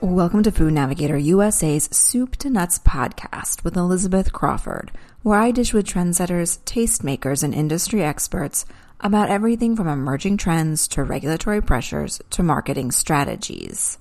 Welcome 0.00 0.44
to 0.44 0.52
Food 0.52 0.74
Navigator 0.74 1.18
USA's 1.18 1.88
Soup 1.90 2.36
to 2.36 2.48
Nuts 2.48 2.78
podcast 2.78 3.64
with 3.64 3.76
Elizabeth 3.76 4.32
Crawford, 4.32 4.92
where 5.22 5.40
I 5.40 5.50
dish 5.50 5.74
with 5.74 5.88
trendsetters, 5.88 6.60
tastemakers, 6.60 7.42
and 7.42 7.52
industry 7.52 8.04
experts 8.04 8.64
about 9.00 9.28
everything 9.28 9.74
from 9.74 9.88
emerging 9.88 10.36
trends 10.36 10.86
to 10.88 11.02
regulatory 11.02 11.60
pressures 11.60 12.22
to 12.30 12.44
marketing 12.44 12.92
strategies. 12.92 13.98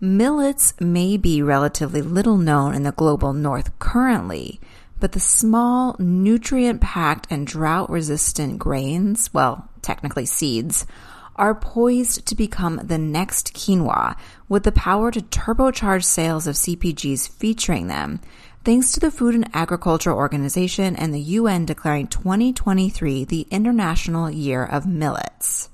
Millets 0.00 0.72
may 0.80 1.18
be 1.18 1.42
relatively 1.42 2.00
little 2.00 2.38
known 2.38 2.74
in 2.74 2.84
the 2.84 2.92
global 2.92 3.34
north 3.34 3.78
currently, 3.78 4.58
but 4.98 5.12
the 5.12 5.20
small, 5.20 5.94
nutrient 5.98 6.80
packed, 6.80 7.26
and 7.28 7.46
drought 7.46 7.90
resistant 7.90 8.58
grains, 8.58 9.28
well, 9.34 9.68
technically 9.82 10.24
seeds, 10.24 10.86
are 11.38 11.54
poised 11.54 12.26
to 12.26 12.34
become 12.34 12.80
the 12.82 12.98
next 12.98 13.54
quinoa 13.54 14.16
with 14.48 14.64
the 14.64 14.72
power 14.72 15.10
to 15.10 15.20
turbocharge 15.20 16.04
sales 16.04 16.46
of 16.46 16.56
CPGs 16.56 17.28
featuring 17.30 17.86
them, 17.86 18.20
thanks 18.64 18.92
to 18.92 19.00
the 19.00 19.10
Food 19.10 19.34
and 19.34 19.48
Agriculture 19.54 20.12
Organization 20.12 20.96
and 20.96 21.14
the 21.14 21.20
UN 21.20 21.64
declaring 21.64 22.08
2023 22.08 23.24
the 23.24 23.46
International 23.50 24.28
Year 24.28 24.64
of 24.64 24.86
Millets. 24.86 25.70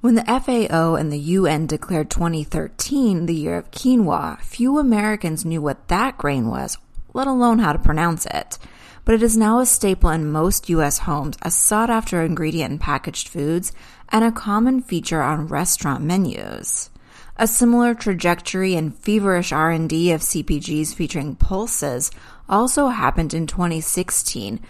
When 0.00 0.14
the 0.14 0.24
FAO 0.24 0.94
and 0.94 1.12
the 1.12 1.18
UN 1.18 1.66
declared 1.66 2.10
2013 2.10 3.26
the 3.26 3.34
year 3.34 3.56
of 3.56 3.70
quinoa, 3.70 4.40
few 4.40 4.78
Americans 4.78 5.44
knew 5.44 5.60
what 5.60 5.88
that 5.88 6.16
grain 6.16 6.48
was, 6.48 6.78
let 7.12 7.26
alone 7.26 7.58
how 7.58 7.72
to 7.72 7.78
pronounce 7.78 8.26
it 8.26 8.58
but 9.04 9.14
it 9.14 9.22
is 9.22 9.36
now 9.36 9.60
a 9.60 9.66
staple 9.66 10.10
in 10.10 10.30
most 10.30 10.68
U.S. 10.70 10.98
homes, 10.98 11.36
a 11.42 11.50
sought 11.50 11.90
after 11.90 12.22
ingredient 12.22 12.72
in 12.72 12.78
packaged 12.78 13.28
foods, 13.28 13.72
and 14.08 14.24
a 14.24 14.32
common 14.32 14.80
feature 14.80 15.22
on 15.22 15.48
restaurant 15.48 16.02
menus. 16.02 16.90
A 17.36 17.46
similar 17.48 17.94
trajectory 17.94 18.74
and 18.76 18.96
feverish 18.96 19.52
R&D 19.52 20.12
of 20.12 20.20
CPGs 20.20 20.94
featuring 20.94 21.34
pulses 21.34 22.10
also 22.48 22.88
happened 22.88 23.34
in 23.34 23.46
2016 23.46 24.60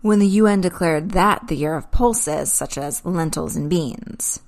when 0.00 0.18
the 0.18 0.28
UN 0.28 0.60
declared 0.60 1.10
that 1.12 1.48
the 1.48 1.56
year 1.56 1.74
of 1.74 1.90
pulses 1.90 2.52
such 2.52 2.78
as 2.78 3.04
lentils 3.04 3.56
and 3.56 3.68
beans. 3.70 4.40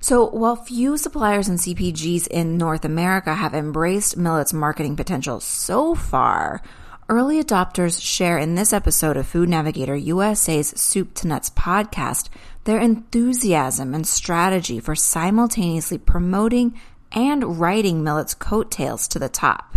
So 0.00 0.28
while 0.28 0.54
few 0.54 0.96
suppliers 0.96 1.48
and 1.48 1.58
CPGs 1.58 2.28
in 2.28 2.56
North 2.56 2.84
America 2.84 3.34
have 3.34 3.54
embraced 3.54 4.16
millet's 4.16 4.52
marketing 4.52 4.94
potential 4.94 5.40
so 5.40 5.94
far, 5.94 6.62
Early 7.10 7.42
adopters 7.42 8.02
share 8.02 8.36
in 8.36 8.54
this 8.54 8.70
episode 8.70 9.16
of 9.16 9.26
Food 9.26 9.48
Navigator 9.48 9.96
USA's 9.96 10.74
Soup 10.76 11.14
to 11.14 11.26
Nuts 11.26 11.48
podcast 11.48 12.28
their 12.64 12.78
enthusiasm 12.78 13.94
and 13.94 14.06
strategy 14.06 14.78
for 14.78 14.94
simultaneously 14.94 15.96
promoting 15.96 16.78
and 17.10 17.58
riding 17.58 18.04
millet's 18.04 18.34
coattails 18.34 19.08
to 19.08 19.18
the 19.18 19.30
top. 19.30 19.74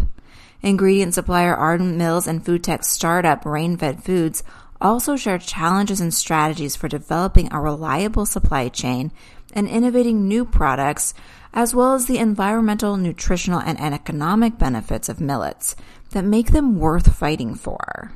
Ingredient 0.61 1.13
supplier 1.13 1.55
Ardent 1.55 1.95
Mills 1.95 2.27
and 2.27 2.45
food 2.45 2.65
tech 2.65 2.83
startup 2.83 3.45
Rainfed 3.45 4.03
Foods 4.03 4.43
also 4.81 5.15
share 5.15 5.37
challenges 5.37 6.01
and 6.01 6.13
strategies 6.13 6.75
for 6.75 6.89
developing 6.89 7.47
a 7.53 7.61
reliable 7.61 8.25
supply 8.25 8.67
chain 8.67 9.09
and 9.53 9.69
innovating 9.69 10.27
new 10.27 10.43
products, 10.43 11.13
as 11.53 11.75
well 11.75 11.93
as 11.93 12.05
the 12.05 12.17
environmental, 12.17 12.97
nutritional, 12.97 13.59
and 13.59 13.79
economic 13.79 14.57
benefits 14.57 15.09
of 15.09 15.19
millets 15.19 15.75
that 16.11 16.23
make 16.23 16.51
them 16.51 16.79
worth 16.79 17.15
fighting 17.15 17.55
for. 17.55 18.11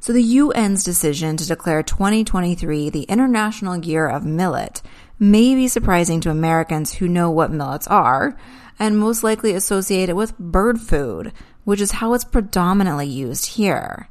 So 0.00 0.12
the 0.12 0.38
UN's 0.38 0.84
decision 0.84 1.38
to 1.38 1.46
declare 1.46 1.82
2023 1.82 2.90
the 2.90 3.04
International 3.04 3.78
Year 3.78 4.06
of 4.06 4.24
Millet 4.26 4.82
may 5.18 5.54
be 5.54 5.66
surprising 5.66 6.20
to 6.20 6.30
Americans 6.30 6.94
who 6.94 7.08
know 7.08 7.30
what 7.30 7.50
millets 7.50 7.86
are 7.86 8.36
and 8.78 8.98
most 8.98 9.24
likely 9.24 9.52
associate 9.52 10.10
it 10.10 10.16
with 10.16 10.38
bird 10.38 10.80
food, 10.80 11.32
which 11.64 11.80
is 11.80 11.92
how 11.92 12.12
it's 12.12 12.24
predominantly 12.24 13.06
used 13.06 13.46
here. 13.46 14.08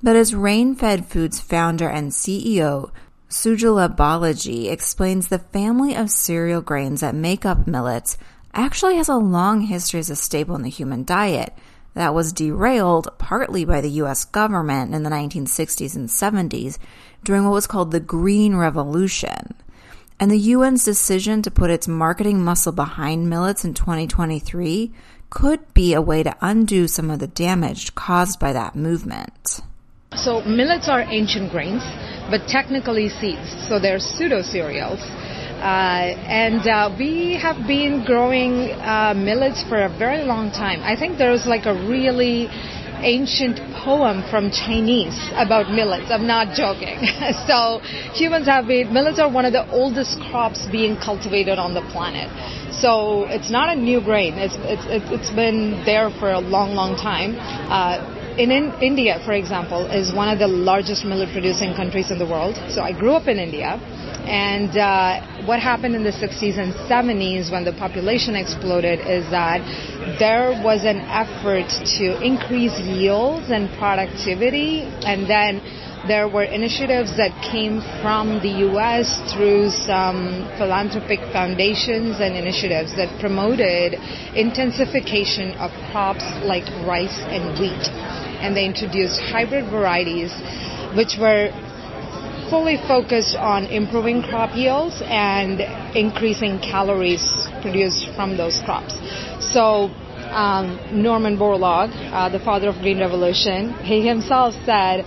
But 0.00 0.14
as 0.16 0.32
Rainfed 0.32 1.06
Foods 1.06 1.40
founder 1.40 1.88
and 1.88 2.12
CEO 2.12 2.92
Sujala 3.32 3.96
Balaji 3.96 4.70
explains 4.70 5.28
the 5.28 5.38
family 5.38 5.96
of 5.96 6.10
cereal 6.10 6.60
grains 6.60 7.00
that 7.00 7.14
make 7.14 7.46
up 7.46 7.66
millets 7.66 8.18
actually 8.52 8.96
has 8.96 9.08
a 9.08 9.16
long 9.16 9.62
history 9.62 10.00
as 10.00 10.10
a 10.10 10.16
staple 10.16 10.54
in 10.54 10.60
the 10.60 10.68
human 10.68 11.02
diet 11.02 11.54
that 11.94 12.12
was 12.12 12.34
derailed 12.34 13.08
partly 13.16 13.64
by 13.64 13.80
the 13.80 14.02
US 14.02 14.26
government 14.26 14.94
in 14.94 15.02
the 15.02 15.08
1960s 15.08 15.96
and 15.96 16.10
70s 16.10 16.76
during 17.24 17.44
what 17.44 17.54
was 17.54 17.66
called 17.66 17.90
the 17.90 18.00
Green 18.00 18.54
Revolution. 18.54 19.54
And 20.20 20.30
the 20.30 20.52
UN's 20.52 20.84
decision 20.84 21.40
to 21.40 21.50
put 21.50 21.70
its 21.70 21.88
marketing 21.88 22.44
muscle 22.44 22.72
behind 22.72 23.30
millets 23.30 23.64
in 23.64 23.72
2023 23.72 24.92
could 25.30 25.72
be 25.72 25.94
a 25.94 26.02
way 26.02 26.22
to 26.22 26.36
undo 26.42 26.86
some 26.86 27.10
of 27.10 27.18
the 27.18 27.28
damage 27.28 27.94
caused 27.94 28.38
by 28.38 28.52
that 28.52 28.76
movement. 28.76 29.62
So 30.16 30.42
millets 30.42 30.88
are 30.88 31.00
ancient 31.00 31.50
grains, 31.50 31.82
but 32.30 32.46
technically 32.48 33.08
seeds. 33.08 33.68
So 33.68 33.78
they're 33.78 33.98
pseudo 33.98 34.42
cereals 34.42 35.00
uh, 35.62 36.18
and 36.26 36.66
uh, 36.66 36.90
we 36.98 37.38
have 37.40 37.68
been 37.68 38.04
growing 38.04 38.74
uh, 38.82 39.14
millets 39.16 39.62
for 39.68 39.84
a 39.84 39.88
very 39.88 40.24
long 40.24 40.50
time. 40.50 40.82
I 40.82 40.96
think 40.98 41.18
there's 41.18 41.46
like 41.46 41.66
a 41.66 41.74
really 41.86 42.48
ancient 42.98 43.58
poem 43.78 44.24
from 44.28 44.50
Chinese 44.50 45.14
about 45.36 45.70
millets. 45.70 46.10
I'm 46.10 46.26
not 46.26 46.56
joking. 46.56 46.98
so 47.46 47.78
humans 48.12 48.46
have 48.46 48.66
been, 48.66 48.92
millets 48.92 49.20
are 49.20 49.30
one 49.30 49.44
of 49.44 49.52
the 49.52 49.68
oldest 49.70 50.18
crops 50.30 50.66
being 50.66 50.96
cultivated 50.96 51.60
on 51.60 51.74
the 51.74 51.82
planet. 51.94 52.26
So 52.74 53.22
it's 53.30 53.50
not 53.50 53.76
a 53.76 53.78
new 53.78 54.02
grain. 54.02 54.34
It's, 54.34 54.58
it's, 54.58 55.06
it's 55.14 55.30
been 55.30 55.84
there 55.84 56.10
for 56.10 56.32
a 56.32 56.40
long, 56.40 56.74
long 56.74 56.96
time. 56.96 57.36
Uh, 57.38 58.21
in, 58.38 58.50
in, 58.50 58.72
India, 58.80 59.20
for 59.24 59.32
example, 59.32 59.86
is 59.86 60.12
one 60.12 60.28
of 60.28 60.38
the 60.38 60.48
largest 60.48 61.04
millet 61.04 61.30
producing 61.32 61.74
countries 61.74 62.10
in 62.10 62.18
the 62.18 62.26
world. 62.26 62.56
So 62.70 62.82
I 62.82 62.92
grew 62.92 63.12
up 63.12 63.28
in 63.28 63.38
India. 63.38 63.80
And 64.22 64.70
uh, 64.76 65.46
what 65.46 65.58
happened 65.58 65.96
in 65.96 66.04
the 66.04 66.12
60s 66.12 66.56
and 66.56 66.72
70s 66.86 67.50
when 67.50 67.64
the 67.64 67.72
population 67.72 68.36
exploded 68.36 69.00
is 69.00 69.28
that 69.30 69.58
there 70.18 70.50
was 70.62 70.84
an 70.84 70.98
effort 71.10 71.66
to 71.98 72.22
increase 72.22 72.78
yields 72.78 73.50
and 73.50 73.68
productivity, 73.78 74.82
and 75.02 75.28
then 75.28 75.60
there 76.06 76.28
were 76.28 76.44
initiatives 76.44 77.16
that 77.16 77.30
came 77.42 77.80
from 78.02 78.38
the 78.42 78.70
U.S. 78.70 79.06
through 79.32 79.70
some 79.70 80.50
philanthropic 80.58 81.20
foundations 81.32 82.18
and 82.18 82.36
initiatives 82.36 82.94
that 82.96 83.10
promoted 83.20 83.94
intensification 84.34 85.54
of 85.58 85.70
crops 85.90 86.24
like 86.42 86.66
rice 86.86 87.18
and 87.30 87.58
wheat. 87.58 88.21
And 88.42 88.56
they 88.56 88.66
introduced 88.66 89.20
hybrid 89.20 89.70
varieties, 89.70 90.32
which 90.96 91.16
were 91.18 91.50
fully 92.50 92.76
focused 92.86 93.36
on 93.36 93.64
improving 93.66 94.22
crop 94.22 94.54
yields 94.54 95.00
and 95.06 95.60
increasing 95.96 96.58
calories 96.58 97.24
produced 97.62 98.08
from 98.14 98.36
those 98.36 98.60
crops. 98.64 98.94
So 99.40 99.88
um, 100.28 100.78
Norman 100.92 101.38
Borlaug, 101.38 101.88
uh, 102.12 102.28
the 102.28 102.40
father 102.40 102.68
of 102.68 102.76
Green 102.82 102.98
Revolution, 102.98 103.72
he 103.84 104.06
himself 104.06 104.54
said 104.66 105.04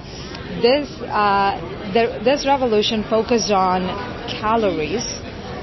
this 0.62 0.90
uh, 1.02 1.60
the, 1.94 2.20
this 2.24 2.46
revolution 2.46 3.04
focused 3.04 3.52
on 3.52 3.88
calories, 4.30 5.06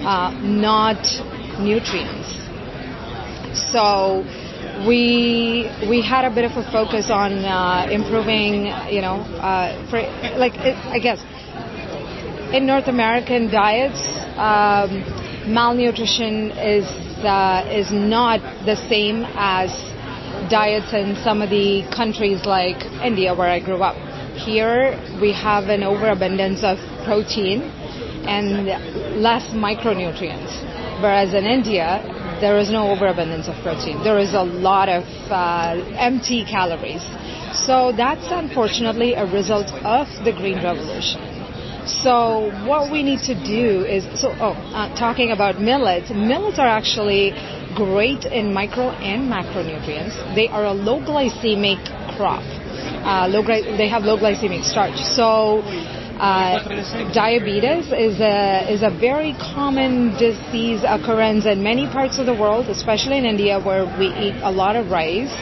uh, 0.07 0.31
not 0.43 1.03
nutrients. 1.61 2.31
So 3.73 4.25
we 4.87 5.71
we 5.89 6.03
had 6.03 6.25
a 6.25 6.35
bit 6.35 6.45
of 6.45 6.53
a 6.53 6.65
focus 6.71 7.11
on 7.11 7.45
uh, 7.45 7.87
improving, 7.91 8.67
you 8.91 9.01
know, 9.01 9.21
uh, 9.39 9.91
for 9.91 9.99
like 10.39 10.55
it, 10.57 10.77
I 10.77 10.99
guess 10.99 11.21
in 12.53 12.67
North 12.67 12.89
American 12.89 13.51
diets, 13.51 14.01
um, 14.37 15.03
malnutrition 15.53 16.51
is 16.51 16.85
uh, 17.25 17.67
is 17.71 17.91
not 17.93 18.41
the 18.67 18.77
same 18.89 19.25
as 19.37 19.71
diets 20.51 20.93
in 20.93 21.17
some 21.23 21.41
of 21.41 21.51
the 21.51 21.83
countries 21.95 22.45
like 22.45 22.83
India, 23.05 23.35
where 23.35 23.49
I 23.49 23.61
grew 23.61 23.83
up. 23.83 23.97
Here 24.37 24.99
we 25.21 25.33
have 25.33 25.65
an 25.65 25.83
overabundance 25.83 26.63
of 26.63 26.79
protein 27.05 27.63
and 28.27 28.67
less 29.23 29.45
micronutrients, 29.53 30.53
whereas 31.01 31.35
in 31.35 31.45
India 31.45 32.01
there 32.43 32.59
is 32.59 32.71
no 32.71 32.91
overabundance 32.91 33.47
of 33.47 33.55
protein. 33.63 34.03
There 34.03 34.19
is 34.19 34.35
a 34.35 34.43
lot 34.43 34.89
of 34.89 35.05
uh, 35.31 35.79
empty 35.97 36.45
calories. 36.45 37.03
So 37.55 37.93
that's 37.97 38.27
unfortunately 38.29 39.15
a 39.15 39.25
result 39.25 39.69
of 39.87 40.09
the 40.25 40.33
Green 40.33 40.59
Revolution. 40.59 41.23
So 41.87 42.51
what 42.67 42.91
we 42.91 43.03
need 43.05 43.21
to 43.31 43.35
do 43.35 43.85
is 43.87 44.03
so 44.21 44.35
oh, 44.41 44.59
uh, 44.75 44.95
talking 44.99 45.31
about 45.31 45.61
millets. 45.61 46.11
Millets 46.11 46.59
are 46.59 46.67
actually 46.67 47.31
great 47.77 48.25
in 48.25 48.53
micro 48.53 48.91
and 48.91 49.31
macronutrients. 49.31 50.15
They 50.35 50.49
are 50.49 50.65
a 50.65 50.73
low 50.73 50.99
glycemic 51.01 51.79
crop. 52.17 52.43
Uh, 53.07 53.29
low 53.29 53.43
they 53.43 53.89
have 53.89 54.03
low 54.03 54.17
glycemic 54.19 54.65
starch. 54.65 54.99
So 54.99 55.63
Uh, 56.23 56.63
diabetes 57.13 57.87
is 57.91 58.21
a 58.21 58.71
is 58.73 58.83
a 58.85 58.91
very 58.91 59.33
common 59.41 60.17
disease 60.19 60.85
occurrence 60.87 61.47
in 61.47 61.65
many 61.65 61.89
parts 61.89 62.21
of 62.21 62.27
the 62.27 62.33
world, 62.33 62.69
especially 62.69 63.19
in 63.19 63.25
India, 63.25 63.59
where 63.59 63.87
we 63.99 64.07
eat 64.07 64.37
a 64.45 64.53
lot 64.53 64.77
of 64.77 64.89
rice. 64.89 65.33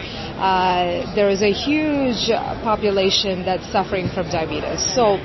Uh, 0.41 1.05
there 1.15 1.29
is 1.29 1.43
a 1.43 1.53
huge 1.53 2.31
population 2.65 3.45
that's 3.45 3.71
suffering 3.71 4.09
from 4.09 4.31
diabetes. 4.31 4.81
So 4.95 5.19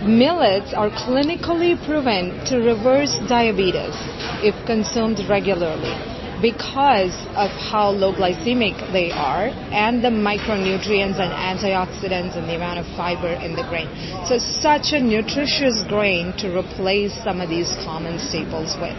millets 0.00 0.72
are 0.72 0.88
clinically 0.88 1.76
proven 1.84 2.42
to 2.46 2.64
reverse 2.64 3.18
diabetes 3.28 3.92
if 4.40 4.54
consumed 4.64 5.20
regularly 5.28 5.92
because 6.40 7.14
of 7.36 7.50
how 7.50 7.90
low 7.90 8.12
glycemic 8.12 8.74
they 8.92 9.10
are 9.10 9.48
and 9.72 10.02
the 10.02 10.08
micronutrients 10.08 11.20
and 11.20 11.32
antioxidants 11.32 12.36
and 12.36 12.48
the 12.48 12.56
amount 12.56 12.78
of 12.78 12.86
fiber 12.96 13.28
in 13.28 13.54
the 13.54 13.62
grain. 13.68 13.88
So 14.26 14.38
such 14.38 14.92
a 14.92 15.00
nutritious 15.00 15.82
grain 15.88 16.32
to 16.38 16.56
replace 16.56 17.12
some 17.22 17.40
of 17.40 17.48
these 17.48 17.68
common 17.84 18.18
staples 18.18 18.76
with. 18.80 18.96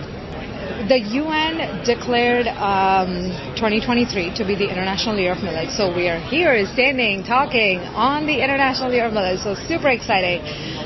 The 0.87 0.99
UN 0.99 1.85
declared 1.85 2.47
um, 2.47 3.29
2023 3.55 4.33
to 4.35 4.45
be 4.45 4.55
the 4.55 4.69
International 4.69 5.17
Year 5.17 5.33
of 5.33 5.43
Millet. 5.43 5.69
So 5.71 5.93
we 5.95 6.09
are 6.09 6.19
here 6.19 6.65
standing, 6.73 7.23
talking 7.23 7.79
on 7.79 8.25
the 8.25 8.41
International 8.41 8.91
Year 8.91 9.05
of 9.05 9.13
Millet. 9.13 9.39
So 9.39 9.53
super 9.55 9.89
exciting. 9.89 10.41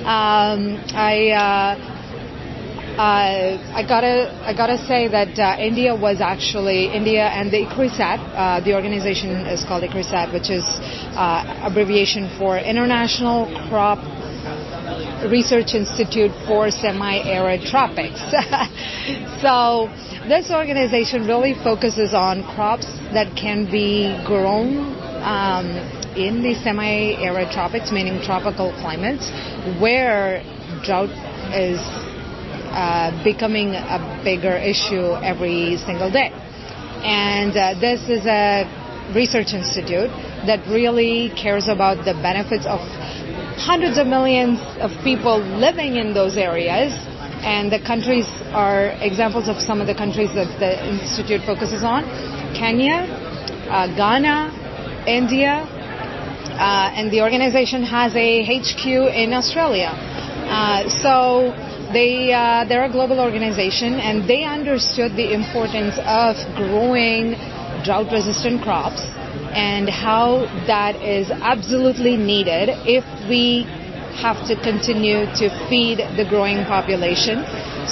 Um, 0.06 0.84
I, 0.94 1.32
uh, 1.32 1.95
uh, 2.98 3.76
I 3.76 3.84
gotta 3.88 4.32
I 4.48 4.54
gotta 4.56 4.78
say 4.88 5.10
that 5.10 5.38
uh, 5.38 5.60
India 5.60 5.94
was 5.94 6.22
actually 6.22 6.88
India 6.88 7.28
and 7.28 7.52
the 7.52 7.66
ICRISAT. 7.66 8.20
Uh, 8.32 8.64
the 8.64 8.74
organization 8.74 9.32
is 9.48 9.66
called 9.66 9.84
ICRISAT, 9.84 10.32
which 10.32 10.50
is 10.50 10.64
uh, 10.64 11.44
abbreviation 11.62 12.32
for 12.40 12.58
International 12.58 13.48
Crop 13.68 14.00
Research 15.30 15.74
Institute 15.74 16.32
for 16.48 16.72
Semi-Arid 16.72 17.68
Tropics. 17.68 18.20
so 19.42 19.92
this 20.30 20.50
organization 20.50 21.28
really 21.28 21.54
focuses 21.54 22.14
on 22.14 22.44
crops 22.56 22.88
that 23.12 23.36
can 23.36 23.66
be 23.70 24.16
grown. 24.26 24.96
Um, 25.26 25.68
in 26.16 26.42
the 26.42 26.56
semi-arid 26.56 27.52
tropics, 27.52 27.92
meaning 27.92 28.22
tropical 28.22 28.72
climates, 28.80 29.30
where 29.82 30.40
drought 30.82 31.10
is 31.52 31.80
uh, 32.76 33.24
becoming 33.24 33.74
a 33.74 34.22
bigger 34.24 34.58
issue 34.58 35.16
every 35.24 35.78
single 35.78 36.12
day. 36.12 36.30
And 37.08 37.56
uh, 37.56 37.80
this 37.80 38.10
is 38.10 38.26
a 38.26 38.68
research 39.16 39.54
institute 39.54 40.12
that 40.44 40.60
really 40.68 41.32
cares 41.40 41.68
about 41.68 42.04
the 42.04 42.14
benefits 42.20 42.66
of 42.66 42.80
hundreds 43.56 43.98
of 43.98 44.08
millions 44.08 44.60
of 44.84 44.92
people 45.04 45.40
living 45.40 45.96
in 45.96 46.14
those 46.14 46.36
areas. 46.36 46.92
And 47.46 47.72
the 47.72 47.80
countries 47.80 48.26
are 48.52 48.92
examples 49.00 49.48
of 49.48 49.62
some 49.62 49.80
of 49.80 49.88
the 49.88 49.96
countries 49.96 50.34
that 50.36 50.50
the 50.60 50.76
institute 50.84 51.46
focuses 51.46 51.84
on 51.84 52.04
Kenya, 52.58 53.08
uh, 53.70 53.88
Ghana, 53.96 55.06
India, 55.08 55.64
uh, 55.64 56.92
and 56.96 57.12
the 57.12 57.22
organization 57.22 57.84
has 57.84 58.16
a 58.16 58.44
HQ 58.44 58.86
in 58.86 59.34
Australia. 59.34 59.92
Uh, 59.94 60.90
so 60.90 61.54
they, 61.94 62.34
uh, 62.34 62.66
they're 62.68 62.86
a 62.86 62.92
global 62.92 63.20
organization 63.20 63.94
and 64.00 64.28
they 64.28 64.44
understood 64.44 65.16
the 65.16 65.34
importance 65.34 65.96
of 66.06 66.36
growing 66.56 67.36
drought 67.84 68.12
resistant 68.12 68.62
crops 68.62 69.02
and 69.54 69.90
how 69.90 70.46
that 70.68 70.96
is 71.02 71.30
absolutely 71.32 72.18
needed 72.18 72.70
if 72.86 73.04
we 73.30 73.64
have 74.16 74.48
to 74.48 74.56
continue 74.64 75.26
to 75.36 75.50
feed 75.70 76.00
the 76.16 76.26
growing 76.28 76.64
population. 76.66 77.44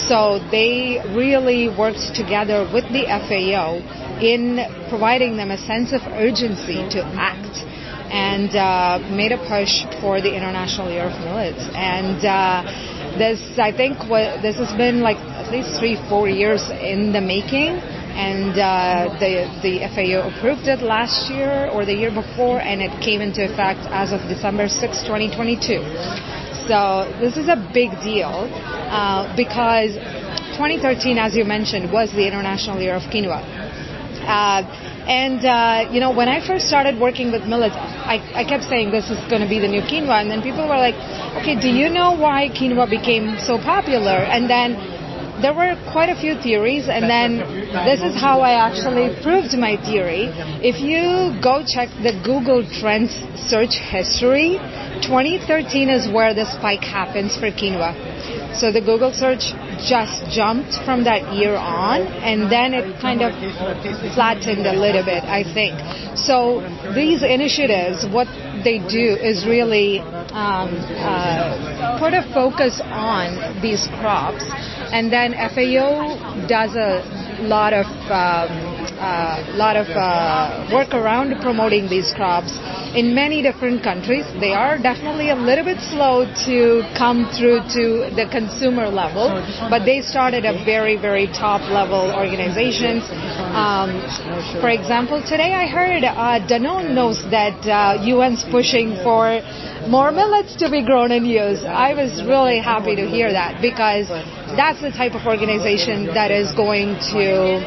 So 0.08 0.40
they 0.52 1.04
really 1.14 1.70
worked 1.70 2.16
together 2.16 2.68
with 2.74 2.86
the 2.92 3.06
FAO 3.08 3.84
in 4.24 4.60
providing 4.90 5.38
them 5.38 5.52
a 5.52 5.58
sense 5.58 5.92
of 5.92 6.02
urgency 6.14 6.88
to 6.96 7.04
act 7.20 7.64
and 8.14 8.56
uh, 8.56 9.00
made 9.10 9.32
a 9.32 9.42
push 9.50 9.84
for 10.00 10.22
the 10.22 10.34
International 10.34 10.90
Year 10.90 11.10
of 11.10 11.20
Millets. 11.22 11.66
And 11.74 12.24
uh, 12.24 13.03
this, 13.18 13.40
I 13.58 13.72
think, 13.72 13.98
what, 14.10 14.42
this 14.42 14.58
has 14.58 14.76
been 14.76 15.02
like 15.02 15.18
at 15.18 15.52
least 15.52 15.80
three, 15.80 15.98
four 16.10 16.28
years 16.28 16.62
in 16.70 17.14
the 17.14 17.22
making, 17.22 17.78
and 18.14 18.54
uh, 18.54 19.18
the 19.18 19.50
the 19.66 19.82
FAO 19.94 20.30
approved 20.30 20.68
it 20.68 20.82
last 20.82 21.32
year 21.32 21.70
or 21.74 21.86
the 21.86 21.94
year 21.94 22.12
before, 22.14 22.62
and 22.62 22.82
it 22.82 22.94
came 23.02 23.22
into 23.22 23.44
effect 23.44 23.82
as 23.90 24.14
of 24.14 24.22
December 24.30 24.68
6, 24.68 24.82
2022. 25.04 25.82
So 26.70 27.10
this 27.20 27.36
is 27.36 27.50
a 27.50 27.58
big 27.74 27.92
deal 28.02 28.48
uh, 28.50 29.36
because 29.36 29.98
2013, 30.56 31.18
as 31.18 31.36
you 31.36 31.44
mentioned, 31.44 31.92
was 31.92 32.12
the 32.12 32.26
International 32.26 32.80
Year 32.80 32.96
of 32.96 33.04
Quinoa. 33.10 33.63
Uh, 34.24 34.64
and, 35.04 35.44
uh, 35.44 35.92
you 35.92 36.00
know, 36.00 36.16
when 36.16 36.30
I 36.30 36.46
first 36.46 36.68
started 36.68 37.00
working 37.00 37.32
with 37.32 37.44
millets, 37.44 37.76
I, 37.76 38.24
I 38.34 38.44
kept 38.44 38.64
saying 38.64 38.92
this 38.92 39.10
is 39.10 39.20
going 39.30 39.42
to 39.42 39.50
be 39.50 39.60
the 39.60 39.68
new 39.68 39.82
quinoa. 39.82 40.22
And 40.22 40.32
then 40.32 40.42
people 40.42 40.64
were 40.64 40.80
like, 40.80 40.96
okay, 41.42 41.60
do 41.60 41.68
you 41.68 41.90
know 41.90 42.16
why 42.16 42.48
quinoa 42.50 42.90
became 42.90 43.38
so 43.40 43.58
popular? 43.58 44.16
And 44.16 44.50
then 44.50 44.80
there 45.42 45.54
were 45.54 45.76
quite 45.92 46.08
a 46.08 46.16
few 46.16 46.40
theories, 46.40 46.88
and 46.88 47.10
then 47.10 47.44
this 47.84 48.00
is 48.00 48.16
how 48.16 48.40
I 48.40 48.54
actually 48.54 49.12
proved 49.22 49.52
my 49.58 49.76
theory. 49.76 50.32
If 50.64 50.80
you 50.80 51.36
go 51.42 51.66
check 51.68 51.90
the 52.00 52.16
Google 52.24 52.64
Trends 52.64 53.12
search 53.36 53.76
history, 53.76 54.56
2013 55.04 55.90
is 55.90 56.08
where 56.08 56.34
the 56.34 56.46
spike 56.46 56.86
happens 56.86 57.36
for 57.36 57.52
quinoa. 57.52 57.92
So 58.56 58.72
the 58.72 58.80
Google 58.80 59.12
search 59.12 59.52
just 59.88 60.30
jumped 60.32 60.74
from 60.86 61.04
that 61.04 61.34
year 61.36 61.56
on, 61.56 62.02
and 62.02 62.52
then 62.52 62.74
it 62.74 63.00
kind 63.00 63.22
of 63.22 63.34
flattened 64.14 64.66
a 64.66 64.74
little 64.74 65.04
bit, 65.04 65.24
I 65.24 65.44
think. 65.44 65.76
So 66.18 66.62
these 66.96 67.24
initiatives, 67.24 68.06
what 68.08 68.28
they 68.64 68.80
do 68.80 69.18
is 69.20 69.46
really 69.46 70.00
um, 70.00 70.74
uh, 70.98 72.00
put 72.00 72.14
a 72.14 72.24
focus 72.34 72.82
on 72.84 73.62
these 73.62 73.88
crops, 74.00 74.44
and 74.92 75.12
then 75.12 75.34
FAO 75.34 76.48
does 76.48 76.76
a 76.76 77.04
lot 77.44 77.74
of 77.74 77.86
um, 78.10 78.73
uh, 79.00 79.44
lot 79.56 79.76
of 79.76 79.88
uh, 79.90 80.70
work 80.74 80.94
around 80.94 81.40
promoting 81.42 81.90
these 81.90 82.12
crops 82.16 82.58
in 82.96 83.14
many 83.16 83.42
different 83.42 83.84
countries. 83.84 84.26
They 84.40 84.54
are 84.54 84.78
definitely 84.78 85.30
a 85.30 85.36
little 85.36 85.66
bit 85.66 85.80
slow 85.82 86.26
to 86.46 86.84
come 86.98 87.30
through 87.34 87.66
to 87.74 88.14
the 88.14 88.28
consumer 88.32 88.88
level, 88.88 89.30
but 89.70 89.86
they 89.86 90.02
started 90.02 90.46
a 90.46 90.64
very, 90.64 90.96
very 90.98 91.28
top 91.28 91.62
level 91.72 92.14
organizations. 92.14 93.04
Um, 93.54 93.98
for 94.62 94.70
example, 94.70 95.22
today 95.22 95.54
I 95.54 95.66
heard 95.68 96.04
uh, 96.04 96.40
Danone 96.48 96.94
knows 96.94 97.24
that 97.32 97.58
uh, 97.66 98.02
UN's 98.02 98.44
pushing 98.52 98.96
for 99.04 99.42
more 99.88 100.12
millets 100.12 100.56
to 100.58 100.70
be 100.70 100.86
grown 100.86 101.12
and 101.12 101.28
used. 101.28 101.66
I 101.66 101.94
was 101.94 102.24
really 102.24 102.60
happy 102.60 102.96
to 102.96 103.06
hear 103.08 103.32
that 103.32 103.62
because 103.62 104.08
that's 104.56 104.82
the 104.82 104.92
type 104.92 105.14
of 105.14 105.26
organization 105.26 106.06
that 106.14 106.32
is 106.32 106.52
going 106.54 106.96
to 107.12 107.60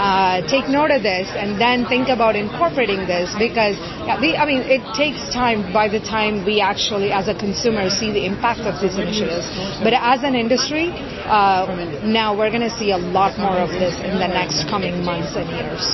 uh, 0.00 0.40
take 0.48 0.64
note 0.64 0.90
of 0.90 1.02
this 1.02 1.28
and 1.36 1.60
then 1.60 1.84
think 1.84 2.08
about 2.08 2.34
incorporating 2.34 3.04
this 3.04 3.28
because 3.36 3.76
I 4.08 4.16
mean 4.48 4.64
it 4.64 4.80
takes 4.96 5.20
time 5.28 5.72
by 5.76 5.92
the 5.92 6.00
time 6.00 6.46
we 6.46 6.60
actually 6.60 7.12
as 7.12 7.28
a 7.28 7.36
consumer 7.36 7.90
see 7.90 8.10
the 8.10 8.24
impact 8.24 8.60
of 8.60 8.80
these 8.80 8.96
initiatives 8.96 9.44
but 9.84 9.92
as 9.92 10.24
an 10.24 10.34
industry 10.34 10.88
uh, 11.28 12.00
now 12.02 12.32
we're 12.32 12.48
going 12.48 12.64
to 12.64 12.76
see 12.80 12.92
a 12.92 12.96
lot 12.96 13.36
more 13.36 13.60
of 13.60 13.68
this 13.68 13.92
in 14.00 14.16
the 14.16 14.26
next 14.26 14.64
coming 14.72 15.04
months 15.04 15.36
and 15.36 15.48
years. 15.52 15.84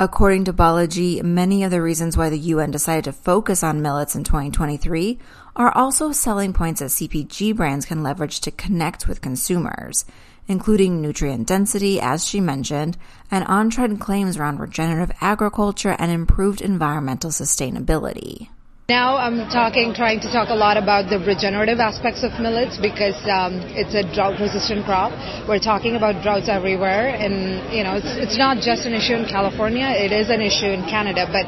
According 0.00 0.44
to 0.44 0.52
Balaji, 0.52 1.22
many 1.22 1.64
of 1.64 1.70
the 1.72 1.82
reasons 1.82 2.16
why 2.16 2.30
the 2.30 2.38
UN 2.54 2.70
decided 2.70 3.04
to 3.04 3.12
focus 3.12 3.62
on 3.64 3.82
millets 3.82 4.14
in 4.14 4.24
2023 4.24 5.18
are 5.56 5.72
also 5.74 6.12
selling 6.12 6.52
points 6.52 6.80
that 6.80 6.86
CPG 6.86 7.54
brands 7.54 7.84
can 7.84 8.02
leverage 8.02 8.40
to 8.40 8.50
connect 8.52 9.08
with 9.08 9.20
consumers 9.20 10.04
including 10.48 11.00
nutrient 11.00 11.46
density, 11.46 12.00
as 12.00 12.26
she 12.26 12.40
mentioned, 12.40 12.96
and 13.30 13.44
on 13.44 13.70
trend 13.70 14.00
claims 14.00 14.36
around 14.36 14.58
regenerative 14.58 15.14
agriculture 15.20 15.94
and 15.98 16.10
improved 16.10 16.60
environmental 16.60 17.30
sustainability. 17.30 18.48
Now 18.88 19.18
I'm 19.18 19.52
talking, 19.52 19.92
trying 19.92 20.20
to 20.20 20.32
talk 20.32 20.48
a 20.48 20.56
lot 20.56 20.78
about 20.78 21.10
the 21.10 21.20
regenerative 21.20 21.78
aspects 21.78 22.24
of 22.24 22.32
millets 22.40 22.80
because 22.80 23.20
um, 23.28 23.60
it's 23.76 23.92
a 23.92 24.00
drought-resistant 24.16 24.86
crop. 24.86 25.12
We're 25.46 25.60
talking 25.60 25.94
about 25.94 26.22
droughts 26.22 26.48
everywhere, 26.48 27.12
and 27.12 27.68
you 27.68 27.84
know 27.84 28.00
it's 28.00 28.08
it's 28.08 28.38
not 28.38 28.64
just 28.64 28.88
an 28.88 28.96
issue 28.96 29.12
in 29.12 29.28
California. 29.28 29.92
It 29.92 30.08
is 30.10 30.32
an 30.32 30.40
issue 30.40 30.72
in 30.72 30.88
Canada, 30.88 31.28
but 31.28 31.44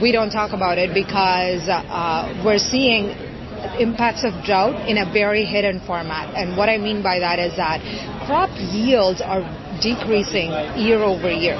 we 0.00 0.12
don't 0.12 0.30
talk 0.30 0.54
about 0.54 0.78
it 0.78 0.94
because 0.94 1.66
uh, 1.66 2.30
we're 2.46 2.62
seeing 2.62 3.33
impacts 3.78 4.24
of 4.24 4.32
drought 4.44 4.88
in 4.88 4.98
a 4.98 5.06
very 5.12 5.44
hidden 5.44 5.80
format. 5.80 6.34
And 6.34 6.56
what 6.56 6.68
I 6.68 6.78
mean 6.78 7.02
by 7.02 7.18
that 7.18 7.38
is 7.38 7.56
that 7.56 7.80
crop 8.26 8.50
yields 8.56 9.20
are 9.20 9.42
decreasing 9.80 10.50
year 10.78 11.02
over 11.02 11.30
year 11.30 11.58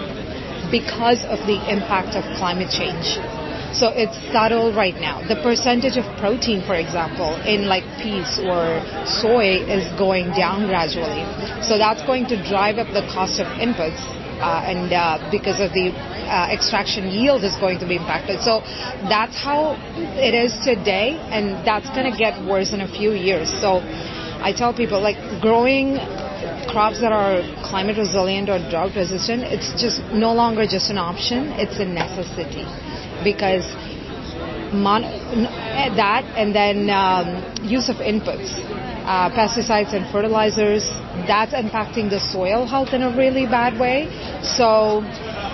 because 0.70 1.24
of 1.24 1.38
the 1.46 1.58
impact 1.70 2.16
of 2.16 2.24
climate 2.38 2.70
change. 2.70 3.18
So 3.74 3.90
it's 3.90 4.14
subtle 4.30 4.70
right 4.72 4.94
now. 4.94 5.26
The 5.26 5.34
percentage 5.42 5.98
of 5.98 6.06
protein, 6.22 6.62
for 6.62 6.78
example, 6.78 7.34
in 7.42 7.66
like 7.66 7.82
peas 7.98 8.38
or 8.38 8.78
soy 9.02 9.66
is 9.66 9.82
going 9.98 10.30
down 10.30 10.70
gradually. 10.70 11.26
So 11.66 11.76
that's 11.76 12.02
going 12.06 12.26
to 12.30 12.38
drive 12.48 12.78
up 12.78 12.94
the 12.94 13.02
cost 13.10 13.40
of 13.42 13.50
inputs 13.58 13.98
uh, 14.38 14.62
and 14.62 14.92
uh, 14.92 15.18
because 15.30 15.58
of 15.58 15.74
the 15.74 15.90
uh, 16.26 16.48
extraction 16.50 17.08
yield 17.08 17.44
is 17.44 17.56
going 17.56 17.78
to 17.78 17.86
be 17.86 17.96
impacted. 17.96 18.40
So 18.40 18.60
that's 19.08 19.36
how 19.36 19.76
it 20.18 20.34
is 20.34 20.52
today, 20.64 21.18
and 21.30 21.66
that's 21.66 21.88
going 21.90 22.10
to 22.10 22.16
get 22.16 22.44
worse 22.44 22.72
in 22.72 22.80
a 22.80 22.88
few 22.88 23.12
years. 23.12 23.48
So 23.60 23.80
I 24.44 24.52
tell 24.56 24.74
people 24.74 25.00
like 25.00 25.16
growing 25.40 25.96
crops 26.68 27.00
that 27.00 27.12
are 27.12 27.40
climate 27.64 27.96
resilient 27.96 28.48
or 28.48 28.58
drought 28.70 28.96
resistant, 28.96 29.42
it's 29.44 29.70
just 29.80 30.00
no 30.12 30.34
longer 30.34 30.66
just 30.66 30.90
an 30.90 30.98
option, 30.98 31.52
it's 31.56 31.78
a 31.78 31.84
necessity 31.84 32.66
because 33.22 33.64
mon- 34.74 35.06
that 35.96 36.24
and 36.36 36.54
then 36.54 36.90
um, 36.90 37.40
use 37.64 37.88
of 37.88 37.96
inputs, 37.96 38.50
uh, 39.06 39.30
pesticides 39.30 39.94
and 39.94 40.10
fertilizers, 40.10 40.84
that's 41.26 41.54
impacting 41.54 42.10
the 42.10 42.18
soil 42.18 42.66
health 42.66 42.92
in 42.92 43.02
a 43.02 43.16
really 43.16 43.46
bad 43.46 43.78
way. 43.78 44.10
So 44.42 45.00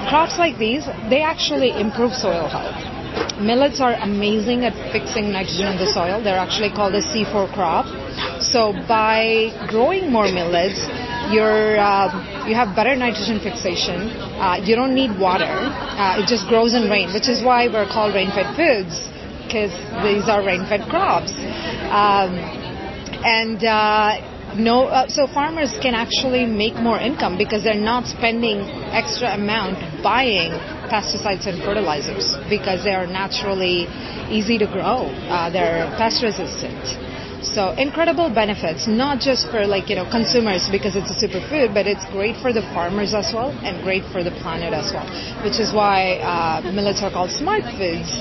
crops 0.09 0.39
like 0.39 0.59
these, 0.59 0.87
they 1.09 1.23
actually 1.23 1.71
improve 1.71 2.13
soil 2.13 2.49
health. 2.49 2.79
Millets 3.41 3.81
are 3.81 3.95
amazing 3.95 4.65
at 4.65 4.75
fixing 4.93 5.33
nitrogen 5.33 5.67
in 5.73 5.79
the 5.79 5.91
soil. 5.93 6.23
They're 6.23 6.39
actually 6.39 6.71
called 6.71 6.95
a 6.95 7.03
C4 7.03 7.53
crop. 7.53 7.87
So 8.43 8.73
by 8.87 9.51
growing 9.69 10.13
more 10.13 10.31
millets, 10.31 10.79
you're, 11.33 11.79
uh, 11.79 12.47
you 12.47 12.55
have 12.55 12.77
better 12.77 12.95
nitrogen 12.95 13.41
fixation. 13.41 14.11
Uh, 14.39 14.61
you 14.63 14.77
don't 14.77 14.95
need 14.95 15.19
water. 15.19 15.49
Uh, 15.49 16.21
it 16.21 16.27
just 16.29 16.49
grows 16.49 16.75
in 16.75 16.89
rain, 16.91 17.13
which 17.13 17.29
is 17.29 17.43
why 17.43 17.67
we're 17.67 17.89
called 17.89 18.15
rain-fed 18.15 18.55
foods, 18.57 19.09
because 19.45 19.73
these 20.05 20.29
are 20.29 20.45
rain-fed 20.45 20.89
crops. 20.89 21.33
Um, 21.91 22.37
and 23.25 23.63
uh, 23.65 24.30
no, 24.57 24.87
uh, 24.87 25.09
so 25.09 25.27
farmers 25.27 25.73
can 25.83 25.95
actually 25.95 26.47
make 26.47 26.75
more 26.75 26.99
income 26.99 27.39
because 27.39 27.63
they're 27.63 27.75
not 27.75 28.07
spending 28.07 28.61
extra 28.91 29.35
amount 29.35 30.03
buying 30.03 30.51
pesticides 30.91 31.47
and 31.47 31.63
fertilizers 31.63 32.37
because 32.49 32.85
they 32.85 32.95
are 32.95 33.07
naturally 33.07 33.87
easy 34.31 34.59
to 34.59 34.67
grow. 34.67 35.07
Uh, 35.31 35.51
they're 35.51 35.87
pest 35.99 36.23
resistant. 36.23 37.10
So 37.43 37.73
incredible 37.73 38.29
benefits, 38.29 38.87
not 38.87 39.21
just 39.21 39.49
for 39.51 39.67
like, 39.67 39.89
you 39.89 39.97
know, 39.97 40.09
consumers 40.11 40.69
because 40.71 40.95
it's 40.95 41.11
a 41.11 41.17
superfood, 41.17 41.73
but 41.73 41.87
it's 41.87 42.05
great 42.13 42.37
for 42.37 42.53
the 42.53 42.63
farmers 42.77 43.15
as 43.15 43.33
well 43.33 43.51
and 43.65 43.83
great 43.83 44.05
for 44.13 44.23
the 44.23 44.31
planet 44.45 44.75
as 44.75 44.93
well, 44.93 45.09
which 45.43 45.59
is 45.59 45.73
why 45.73 46.21
uh, 46.21 46.61
millets 46.73 47.01
are 47.03 47.11
called 47.11 47.31
smart 47.31 47.65
foods. 47.79 48.13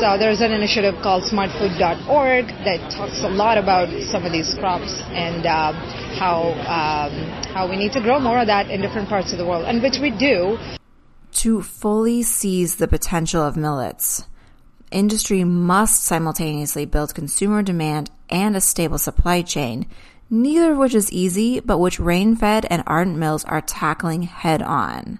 So 0.00 0.16
there's 0.18 0.40
an 0.40 0.52
initiative 0.52 0.94
called 1.02 1.24
smartfood.org 1.24 2.46
that 2.64 2.90
talks 2.90 3.20
a 3.24 3.28
lot 3.28 3.58
about 3.58 3.88
some 4.10 4.24
of 4.24 4.32
these 4.32 4.54
crops 4.54 5.02
and 5.12 5.44
uh, 5.44 5.72
how 6.18 6.52
um, 6.64 7.12
how 7.54 7.68
we 7.68 7.76
need 7.76 7.92
to 7.92 8.00
grow 8.00 8.18
more 8.18 8.40
of 8.40 8.46
that 8.46 8.70
in 8.70 8.80
different 8.80 9.08
parts 9.08 9.32
of 9.32 9.38
the 9.38 9.46
world, 9.46 9.64
and 9.66 9.82
which 9.82 9.98
we 10.00 10.10
do. 10.10 10.58
To 11.42 11.62
fully 11.62 12.22
seize 12.22 12.76
the 12.76 12.88
potential 12.88 13.42
of 13.42 13.56
millets, 13.56 14.24
industry 14.90 15.44
must 15.44 16.04
simultaneously 16.04 16.84
build 16.84 17.14
consumer 17.14 17.62
demand 17.62 18.10
and 18.30 18.56
a 18.56 18.60
stable 18.60 18.98
supply 18.98 19.42
chain, 19.42 19.86
neither 20.30 20.72
of 20.72 20.78
which 20.78 20.94
is 20.94 21.12
easy, 21.12 21.60
but 21.60 21.78
which 21.78 21.98
Rainfed 21.98 22.66
and 22.70 22.82
Ardent 22.86 23.18
Mills 23.18 23.44
are 23.44 23.60
tackling 23.60 24.22
head 24.22 24.62
on. 24.62 25.18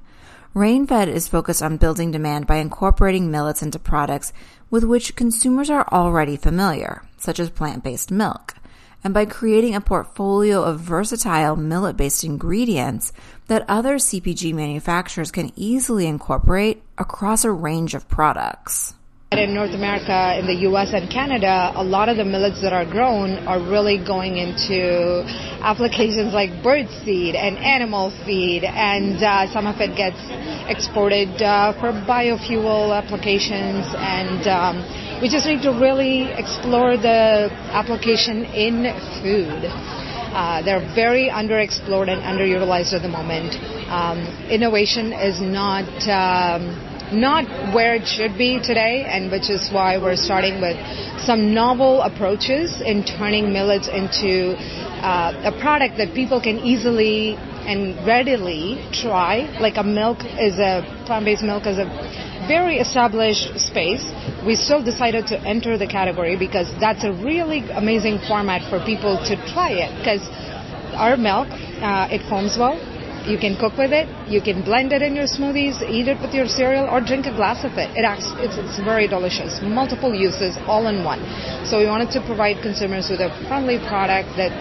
Rainfed 0.55 1.09
is 1.09 1.29
focused 1.29 1.63
on 1.63 1.77
building 1.77 2.11
demand 2.11 2.47
by 2.47 2.57
incorporating 2.57 3.31
millets 3.31 3.63
into 3.63 3.79
products 3.79 4.33
with 4.71 4.85
which 4.85 5.15
consumers 5.15 5.69
are 5.69 5.87
already 5.93 6.37
familiar, 6.37 7.03
such 7.19 7.39
as 7.39 7.51
plant-based 7.51 8.11
milk, 8.11 8.55
and 9.05 9.13
by 9.13 9.27
creating 9.27 9.75
a 9.75 9.81
portfolio 9.81 10.63
of 10.63 10.81
versatile 10.81 11.57
millet-based 11.57 12.25
ingredients 12.25 13.13
that 13.49 13.65
other 13.69 13.97
CPG 13.97 14.55
manufacturers 14.55 15.31
can 15.31 15.53
easily 15.57 16.07
incorporate 16.07 16.83
across 16.97 17.45
a 17.45 17.51
range 17.53 17.95
of 17.95 18.09
products. 18.09 18.95
In 19.37 19.53
North 19.53 19.75
America, 19.75 20.39
in 20.39 20.47
the 20.47 20.65
US 20.71 20.95
and 20.95 21.11
Canada, 21.11 21.71
a 21.77 21.85
lot 21.85 22.09
of 22.09 22.17
the 22.17 22.25
millets 22.25 22.63
that 22.63 22.73
are 22.73 22.87
grown 22.87 23.47
are 23.47 23.61
really 23.61 24.03
going 24.03 24.39
into 24.39 25.25
applications 25.61 26.33
like 26.33 26.63
bird 26.63 26.89
seed 27.05 27.35
and 27.35 27.59
animal 27.59 28.11
feed, 28.25 28.65
and 28.65 29.23
uh, 29.23 29.53
some 29.53 29.67
of 29.67 29.79
it 29.79 29.95
gets 29.95 30.17
exported 30.73 31.29
uh, 31.43 31.75
for 31.75 31.93
biofuel 32.09 32.97
applications. 32.97 33.85
And 33.93 34.49
um, 34.49 35.21
we 35.21 35.29
just 35.29 35.45
need 35.45 35.61
to 35.69 35.73
really 35.73 36.33
explore 36.33 36.97
the 36.97 37.53
application 37.77 38.47
in 38.57 38.89
food. 39.21 39.69
Uh, 39.69 40.63
they're 40.65 40.81
very 40.95 41.29
underexplored 41.29 42.09
and 42.09 42.23
underutilized 42.25 42.95
at 42.95 43.03
the 43.03 43.09
moment. 43.09 43.53
Um, 43.93 44.25
innovation 44.49 45.13
is 45.13 45.43
not. 45.43 45.85
Um, 46.09 46.96
not 47.13 47.45
where 47.75 47.95
it 47.95 48.07
should 48.07 48.37
be 48.37 48.61
today, 48.61 49.05
and 49.07 49.31
which 49.31 49.51
is 49.51 49.71
why 49.71 49.99
we're 49.99 50.17
starting 50.17 50.61
with 50.61 50.77
some 51.21 51.55
novel 51.55 52.03
approaches 52.03 52.81
in 52.81 53.05
turning 53.05 53.53
millets 53.53 53.89
into 53.89 54.57
uh, 55.03 55.53
a 55.53 55.53
product 55.61 55.99
that 55.99 56.15
people 56.15 56.41
can 56.41 56.59
easily 56.59 57.35
and 57.67 57.97
readily 58.07 58.79
try. 58.93 59.49
Like 59.61 59.77
a 59.77 59.83
milk 59.83 60.19
is 60.39 60.59
a 60.59 60.83
plant-based 61.07 61.43
milk 61.43 61.67
is 61.67 61.79
a 61.79 61.87
very 62.49 62.79
established 62.79 63.59
space. 63.59 64.05
We 64.47 64.55
still 64.55 64.83
decided 64.83 65.27
to 65.29 65.41
enter 65.41 65.77
the 65.77 65.87
category 65.87 66.37
because 66.37 66.71
that's 66.79 67.05
a 67.05 67.13
really 67.13 67.67
amazing 67.71 68.21
format 68.29 68.69
for 68.71 68.79
people 68.85 69.19
to 69.27 69.35
try 69.53 69.71
it. 69.73 69.91
Because 69.99 70.23
our 70.95 71.17
milk, 71.17 71.49
uh, 71.51 72.09
it 72.11 72.23
foams 72.31 72.57
well 72.59 72.79
you 73.29 73.39
can 73.39 73.57
cook 73.59 73.77
with 73.77 73.93
it. 73.93 74.07
You 74.31 74.41
can 74.41 74.63
blend 74.63 74.93
it 74.93 75.03
in 75.03 75.15
your 75.15 75.27
smoothies, 75.27 75.83
eat 75.83 76.09
it 76.09 76.21
with 76.21 76.33
your 76.33 76.47
cereal, 76.47 76.87
or 76.87 77.01
drink 77.01 77.27
a 77.27 77.35
glass 77.35 77.65
of 77.65 77.73
it. 77.79 77.91
It 77.97 78.05
acts, 78.05 78.31
it's, 78.39 78.57
it's 78.57 78.79
very 78.83 79.07
delicious. 79.09 79.61
Multiple 79.63 80.15
uses, 80.15 80.57
all 80.67 80.87
in 80.87 81.05
one. 81.05 81.21
So 81.67 81.79
we 81.79 81.87
wanted 81.87 82.11
to 82.13 82.21
provide 82.25 82.63
consumers 82.63 83.11
with 83.11 83.21
a 83.21 83.31
friendly 83.49 83.79
product 83.79 84.37
that 84.37 84.55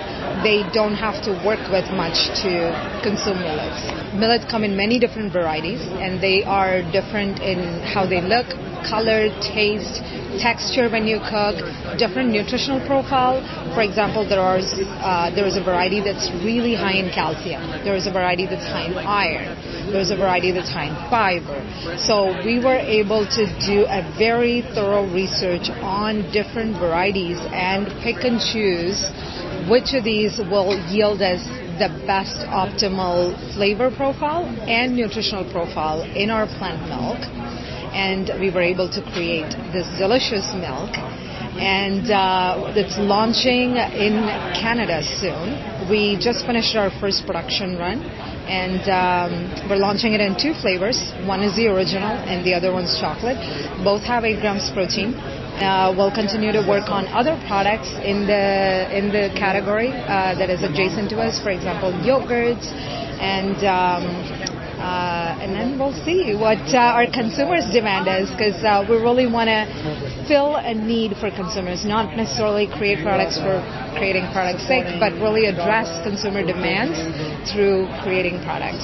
they 0.43 0.63
don't 0.73 0.95
have 0.95 1.21
to 1.23 1.31
work 1.45 1.61
with 1.71 1.85
much 1.93 2.33
to 2.41 2.73
consume 3.03 3.39
millets. 3.39 4.04
Millets 4.15 4.45
come 4.49 4.63
in 4.63 4.77
many 4.77 4.99
different 4.99 5.31
varieties, 5.33 5.81
and 5.81 6.21
they 6.21 6.43
are 6.43 6.81
different 6.91 7.39
in 7.39 7.59
how 7.83 8.05
they 8.07 8.21
look, 8.21 8.47
color, 8.87 9.27
taste, 9.41 9.99
texture 10.39 10.89
when 10.89 11.07
you 11.07 11.19
cook, 11.19 11.59
different 11.97 12.29
nutritional 12.31 12.79
profile. 12.87 13.43
For 13.73 13.81
example, 13.81 14.27
there 14.27 14.39
are 14.39 14.59
uh, 14.59 15.35
there 15.35 15.45
is 15.45 15.57
a 15.57 15.63
variety 15.63 15.99
that's 15.99 16.31
really 16.43 16.75
high 16.75 16.95
in 16.95 17.11
calcium. 17.11 17.61
There 17.83 17.95
is 17.95 18.07
a 18.07 18.11
variety 18.11 18.45
that's 18.45 18.65
high 18.65 18.87
in 18.87 18.97
iron. 18.97 19.51
There 19.91 20.01
is 20.01 20.11
a 20.11 20.15
variety 20.17 20.51
that's 20.51 20.71
high 20.71 20.87
in 20.87 20.97
fiber. 21.09 21.59
So 21.99 22.31
we 22.43 22.59
were 22.59 22.79
able 22.79 23.25
to 23.25 23.43
do 23.65 23.85
a 23.85 24.01
very 24.17 24.61
thorough 24.73 25.05
research 25.11 25.69
on 25.83 26.31
different 26.31 26.77
varieties 26.77 27.37
and 27.51 27.87
pick 28.01 28.23
and 28.23 28.39
choose 28.39 29.03
which 29.69 29.93
of 29.93 30.03
these 30.03 30.37
will 30.37 30.77
yield 30.89 31.21
us 31.21 31.41
the 31.79 31.89
best 32.07 32.37
optimal 32.47 33.35
flavor 33.53 33.91
profile 33.91 34.45
and 34.67 34.95
nutritional 34.95 35.49
profile 35.51 36.01
in 36.15 36.29
our 36.29 36.47
plant 36.47 36.81
milk 36.87 37.19
and 37.95 38.27
we 38.41 38.51
were 38.51 38.61
able 38.61 38.91
to 38.91 39.01
create 39.15 39.47
this 39.71 39.87
delicious 39.97 40.51
milk. 40.59 40.91
And 41.55 42.11
uh, 42.11 42.75
it's 42.75 42.99
launching 42.99 43.79
in 43.79 44.27
Canada 44.59 44.99
soon. 44.99 45.55
We 45.87 46.19
just 46.19 46.45
finished 46.45 46.75
our 46.75 46.91
first 46.99 47.23
production 47.25 47.79
run, 47.79 48.03
and 48.51 48.83
um, 48.91 49.69
we're 49.69 49.79
launching 49.79 50.11
it 50.11 50.19
in 50.19 50.35
two 50.35 50.51
flavors. 50.59 50.99
One 51.23 51.39
is 51.39 51.55
the 51.55 51.71
original, 51.71 52.11
and 52.11 52.43
the 52.43 52.53
other 52.53 52.73
one's 52.73 52.99
chocolate. 52.99 53.39
Both 53.87 54.03
have 54.03 54.25
8 54.25 54.41
grams 54.41 54.67
protein. 54.75 55.15
Uh, 55.55 55.93
we'll 55.95 56.11
continue 56.13 56.51
to 56.51 56.59
work 56.67 56.89
on 56.91 57.07
other 57.15 57.39
products 57.47 57.87
in 58.03 58.27
the 58.27 58.91
in 58.91 59.07
the 59.07 59.31
category 59.39 59.87
uh, 59.87 60.35
that 60.35 60.49
is 60.49 60.61
adjacent 60.63 61.09
to 61.09 61.15
us. 61.21 61.39
For 61.39 61.49
example, 61.49 61.95
yogurts 62.03 62.67
and 63.23 63.55
um, 63.63 64.03
uh, 64.85 65.39
and 65.39 65.55
then 65.55 65.79
we'll 65.79 65.95
see 66.03 66.35
what 66.35 66.59
uh, 66.75 66.99
our 66.99 67.07
consumers' 67.07 67.65
demand 67.71 68.05
is 68.11 68.29
because 68.35 68.59
uh, 68.67 68.83
we 68.83 68.99
really 68.99 69.25
want 69.25 69.47
to 69.47 69.63
fill 70.27 70.57
a 70.59 70.73
need 70.75 71.15
for 71.17 71.31
consumers, 71.31 71.85
not 71.85 72.15
necessarily 72.15 72.67
create 72.67 72.99
products 73.01 73.39
for 73.39 73.63
creating 73.97 74.27
products' 74.35 74.67
sake, 74.67 74.85
but 74.99 75.15
really 75.23 75.47
address 75.47 75.87
consumer 76.03 76.43
demands 76.43 76.99
through 77.49 77.87
creating 78.03 78.43
products. 78.43 78.83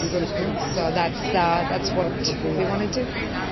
So 0.74 0.90
that's 0.96 1.20
uh, 1.36 1.68
that's 1.68 1.92
what 1.92 2.16
we 2.16 2.64
want 2.64 2.88
to 2.88 3.04
do. 3.04 3.51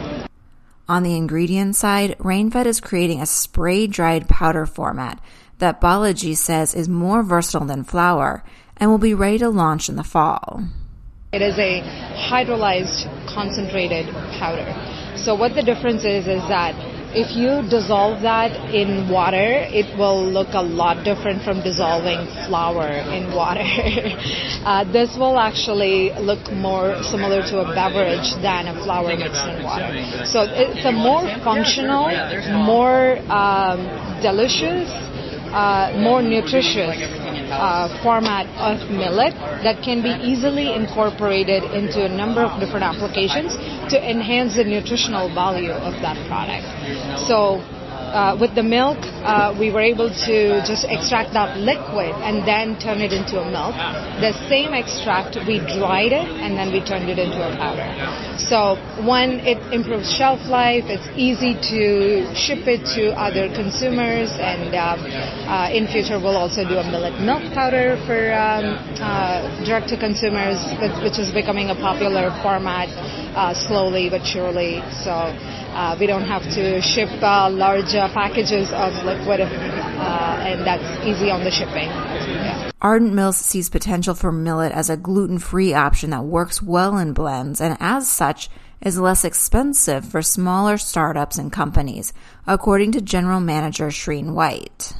On 0.89 1.03
the 1.03 1.15
ingredient 1.15 1.75
side, 1.75 2.17
Rainfed 2.17 2.65
is 2.65 2.79
creating 2.79 3.21
a 3.21 3.27
spray 3.27 3.85
dried 3.85 4.27
powder 4.27 4.65
format 4.65 5.21
that 5.59 5.79
Balaji 5.79 6.35
says 6.35 6.73
is 6.73 6.89
more 6.89 7.21
versatile 7.21 7.67
than 7.67 7.83
flour 7.83 8.43
and 8.75 8.89
will 8.89 8.97
be 8.97 9.13
ready 9.13 9.37
to 9.37 9.49
launch 9.49 9.87
in 9.87 9.97
the 9.97 10.03
fall. 10.03 10.63
It 11.31 11.43
is 11.43 11.53
a 11.59 11.81
hydrolyzed 12.31 13.05
concentrated 13.31 14.07
powder. 14.41 14.65
So 15.15 15.35
what 15.35 15.53
the 15.53 15.61
difference 15.61 16.03
is 16.05 16.25
is 16.25 16.41
that 16.49 16.73
if 17.13 17.35
you 17.35 17.67
dissolve 17.69 18.21
that 18.21 18.53
in 18.73 19.09
water, 19.09 19.65
it 19.73 19.97
will 19.97 20.21
look 20.29 20.53
a 20.53 20.61
lot 20.61 21.03
different 21.03 21.41
from 21.43 21.61
dissolving 21.63 22.29
flour 22.45 22.85
in 22.85 23.33
water. 23.33 23.65
uh, 24.65 24.85
this 24.91 25.17
will 25.17 25.39
actually 25.39 26.13
look 26.21 26.39
more 26.53 27.01
similar 27.03 27.41
to 27.49 27.65
a 27.65 27.73
beverage 27.73 28.29
than 28.45 28.67
a 28.69 28.75
flour 28.83 29.17
mixed 29.17 29.45
in 29.49 29.63
water. 29.63 29.89
So 30.25 30.45
it's 30.45 30.85
a 30.85 30.91
more 30.91 31.25
functional, 31.43 32.13
more 32.63 33.17
um, 33.31 33.89
delicious, 34.21 34.89
uh, 35.49 35.97
more 35.97 36.21
nutritious 36.21 37.18
uh, 37.51 37.87
format 38.03 38.45
of 38.57 38.89
millet 38.89 39.33
that 39.63 39.83
can 39.83 40.01
be 40.01 40.11
easily 40.23 40.73
incorporated 40.73 41.63
into 41.73 42.05
a 42.05 42.09
number 42.09 42.41
of 42.41 42.59
different 42.59 42.83
applications 42.83 43.55
to 43.91 43.97
enhance 43.99 44.55
the 44.55 44.63
nutritional 44.63 45.33
value 45.33 45.71
of 45.71 45.93
that 46.01 46.17
product. 46.27 46.65
So 47.27 47.61
uh, 48.09 48.37
with 48.39 48.55
the 48.55 48.63
milk, 48.63 48.97
uh, 49.23 49.55
we 49.59 49.71
were 49.71 49.81
able 49.81 50.09
to 50.09 50.61
just 50.65 50.85
extract 50.89 51.33
that 51.33 51.57
liquid 51.57 52.11
and 52.25 52.47
then 52.47 52.77
turn 52.79 53.01
it 53.01 53.13
into 53.13 53.39
a 53.39 53.45
milk. 53.45 53.75
The 54.19 54.33
same 54.49 54.73
extract, 54.73 55.37
we 55.47 55.59
dried 55.59 56.11
it 56.11 56.27
and 56.27 56.57
then 56.57 56.73
we 56.73 56.83
turned 56.83 57.09
it 57.09 57.19
into 57.19 57.37
a 57.37 57.55
powder. 57.57 57.87
So 58.39 58.79
one, 59.03 59.43
it 59.45 59.59
improves 59.73 60.09
shelf 60.15 60.39
life. 60.47 60.85
It's 60.87 61.07
easy 61.15 61.53
to 61.53 62.25
ship 62.33 62.65
it 62.65 62.87
to 62.95 63.11
other 63.19 63.51
consumers, 63.53 64.31
and 64.31 64.73
um, 64.73 64.99
uh, 65.45 65.69
in 65.69 65.87
future 65.87 66.17
we'll 66.17 66.39
also 66.39 66.63
do 66.63 66.79
a 66.79 66.85
millet 66.87 67.19
milk 67.19 67.43
powder 67.53 67.99
for 68.07 68.31
um, 68.33 68.79
uh, 68.97 69.43
direct 69.65 69.89
to 69.89 69.97
consumers, 69.99 70.57
which 71.03 71.19
is 71.19 71.29
becoming 71.31 71.69
a 71.69 71.75
popular 71.75 72.31
format 72.41 72.87
uh, 73.35 73.53
slowly 73.53 74.09
but 74.09 74.25
surely. 74.25 74.81
So. 75.03 75.35
Uh, 75.69 75.95
we 75.99 76.07
don't 76.07 76.25
have 76.25 76.41
to 76.41 76.81
ship 76.81 77.07
large 77.21 77.93
packages 78.07 78.71
of 78.71 78.93
liquid, 79.03 79.41
uh, 79.41 80.45
and 80.47 80.65
that's 80.65 81.05
easy 81.05 81.29
on 81.29 81.43
the 81.43 81.51
shipping. 81.51 81.89
Yeah. 81.89 82.71
Ardent 82.81 83.13
Mills 83.13 83.35
sees 83.35 83.69
potential 83.69 84.15
for 84.15 84.31
millet 84.31 84.71
as 84.71 84.89
a 84.89 84.95
gluten 84.95 85.37
free 85.37 85.73
option 85.73 86.11
that 86.11 86.23
works 86.23 86.61
well 86.61 86.97
in 86.97 87.11
blends 87.11 87.59
and, 87.59 87.75
as 87.81 88.07
such, 88.09 88.49
is 88.81 88.97
less 88.97 89.25
expensive 89.25 90.05
for 90.05 90.21
smaller 90.21 90.77
startups 90.77 91.37
and 91.37 91.51
companies, 91.51 92.13
according 92.47 92.93
to 92.93 93.01
General 93.01 93.41
Manager 93.41 93.87
Shreen 93.87 94.33
White. 94.33 94.93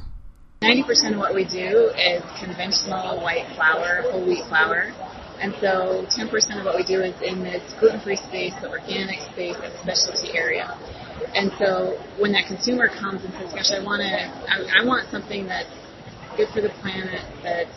90% 0.61 1.13
of 1.13 1.19
what 1.19 1.33
we 1.33 1.45
do 1.45 1.89
is 1.95 2.21
conventional 2.43 3.21
white 3.21 3.47
flour, 3.55 4.03
whole 4.11 4.25
wheat 4.25 4.43
flour. 4.49 4.91
And 5.39 5.55
so 5.61 6.05
10% 6.17 6.59
of 6.59 6.65
what 6.65 6.75
we 6.75 6.83
do 6.83 6.99
is 6.99 7.15
in 7.21 7.43
this 7.43 7.63
gluten-free 7.79 8.17
space, 8.17 8.53
the 8.59 8.69
organic 8.69 9.21
space, 9.31 9.55
the 9.55 9.71
specialty 9.81 10.37
area. 10.37 10.77
And 11.35 11.51
so 11.59 11.99
when 12.17 12.31
that 12.33 12.47
consumer 12.47 12.87
comes 12.87 13.23
and 13.23 13.33
says, 13.33 13.53
gosh, 13.53 13.71
I 13.71 13.83
want 13.83 14.01
to, 14.01 14.09
I, 14.09 14.81
I 14.81 14.85
want 14.85 15.09
something 15.09 15.45
that's 15.45 15.69
good 16.37 16.49
for 16.53 16.61
the 16.61 16.73
planet, 16.81 17.21
that's 17.43 17.75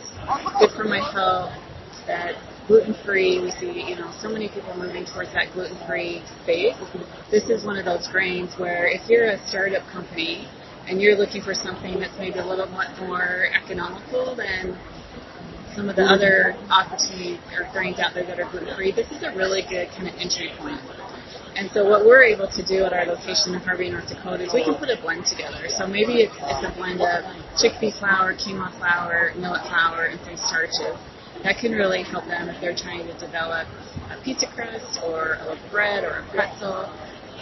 good 0.60 0.70
for 0.76 0.84
my 0.84 1.00
health, 1.00 1.52
that's 2.06 2.38
gluten-free. 2.66 3.40
We 3.40 3.50
see, 3.58 3.84
you 3.88 3.96
know, 3.96 4.10
so 4.20 4.28
many 4.28 4.48
people 4.48 4.74
moving 4.76 5.04
towards 5.04 5.32
that 5.34 5.52
gluten-free 5.54 6.22
space. 6.42 6.76
This 7.30 7.50
is 7.50 7.64
one 7.64 7.76
of 7.76 7.84
those 7.84 8.08
grains 8.08 8.54
where 8.58 8.86
if 8.86 9.08
you're 9.08 9.30
a 9.30 9.38
startup 9.48 9.86
company 9.90 10.48
and 10.86 11.00
you're 11.00 11.16
looking 11.16 11.42
for 11.42 11.54
something 11.54 11.98
that's 11.98 12.16
maybe 12.18 12.38
a 12.38 12.46
little 12.46 12.66
bit 12.66 13.06
more 13.06 13.48
economical 13.54 14.34
than 14.36 14.78
some 15.74 15.88
of 15.88 15.96
the 15.96 16.04
other 16.04 16.54
opportunities 16.68 17.40
or 17.56 17.66
grains 17.72 17.98
out 17.98 18.12
there 18.14 18.24
that 18.26 18.38
are 18.38 18.50
gluten 18.50 18.74
free, 18.76 18.92
this 18.92 19.10
is 19.10 19.22
a 19.22 19.34
really 19.34 19.62
good 19.68 19.88
kind 19.96 20.08
of 20.08 20.14
entry 20.18 20.50
point. 20.58 20.80
And 21.56 21.70
so 21.70 21.88
what 21.88 22.04
we're 22.06 22.24
able 22.24 22.48
to 22.48 22.62
do 22.64 22.84
at 22.84 22.92
our 22.92 23.04
location 23.04 23.54
in 23.54 23.60
Harvey, 23.60 23.90
North 23.90 24.08
Dakota 24.08 24.44
is 24.44 24.54
we 24.54 24.64
can 24.64 24.74
put 24.74 24.88
a 24.88 25.00
blend 25.00 25.26
together. 25.26 25.68
So 25.68 25.86
maybe 25.86 26.24
it's, 26.24 26.34
it's 26.36 26.64
a 26.64 26.72
blend 26.76 27.00
of 27.00 27.24
chickpea 27.60 27.92
flour, 27.98 28.32
quinoa 28.34 28.72
flour, 28.78 29.32
millet 29.36 29.62
flour, 29.68 30.06
and 30.06 30.20
some 30.24 30.36
starches. 30.36 30.96
That 31.44 31.58
can 31.60 31.72
really 31.72 32.04
help 32.04 32.24
them 32.26 32.48
if 32.48 32.60
they're 32.60 32.76
trying 32.76 33.06
to 33.06 33.14
develop 33.18 33.68
a 34.08 34.16
pizza 34.24 34.46
crust 34.54 35.00
or 35.04 35.36
a 35.44 35.58
bread 35.70 36.04
or 36.04 36.24
a 36.24 36.30
pretzel 36.30 36.88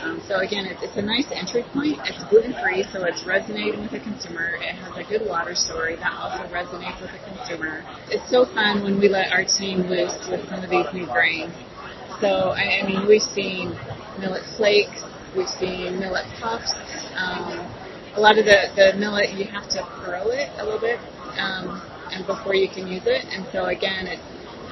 um, 0.00 0.20
so 0.26 0.40
again, 0.40 0.64
it's, 0.64 0.80
it's 0.82 0.96
a 0.96 1.04
nice 1.04 1.28
entry 1.28 1.62
point. 1.76 2.00
It's 2.08 2.24
gluten 2.30 2.56
free, 2.64 2.84
so 2.88 3.04
it's 3.04 3.26
resonating 3.26 3.80
with 3.84 3.92
the 3.92 4.00
consumer. 4.00 4.56
It 4.56 4.72
has 4.80 4.96
a 4.96 5.04
good 5.04 5.28
water 5.28 5.54
story 5.54 5.96
that 5.96 6.12
also 6.16 6.48
resonates 6.48 7.00
with 7.02 7.12
the 7.12 7.20
consumer. 7.20 7.84
It's 8.08 8.24
so 8.30 8.46
fun 8.48 8.82
when 8.82 8.98
we 8.98 9.08
let 9.08 9.32
our 9.32 9.44
team 9.44 9.84
loose 9.92 10.16
with 10.30 10.48
some 10.48 10.64
of 10.64 10.70
these 10.70 10.88
new 10.94 11.04
grains. 11.04 11.52
So 12.20 12.52
I, 12.52 12.82
I 12.82 12.86
mean, 12.86 13.06
we've 13.08 13.22
seen 13.22 13.72
millet 14.20 14.44
flakes, 14.56 15.02
we've 15.36 15.48
seen 15.48 15.98
millet 15.98 16.26
puffs. 16.40 16.74
Um, 17.16 17.64
a 18.14 18.20
lot 18.20 18.36
of 18.38 18.44
the, 18.44 18.68
the 18.76 18.98
millet 18.98 19.32
you 19.32 19.44
have 19.46 19.68
to 19.70 19.80
curl 20.04 20.30
it 20.30 20.50
a 20.58 20.64
little 20.64 20.80
bit 20.80 20.98
um, 21.38 21.80
and 22.12 22.26
before 22.26 22.54
you 22.54 22.68
can 22.68 22.86
use 22.86 23.06
it. 23.06 23.24
And 23.32 23.46
so 23.52 23.66
again, 23.66 24.06
it, 24.06 24.20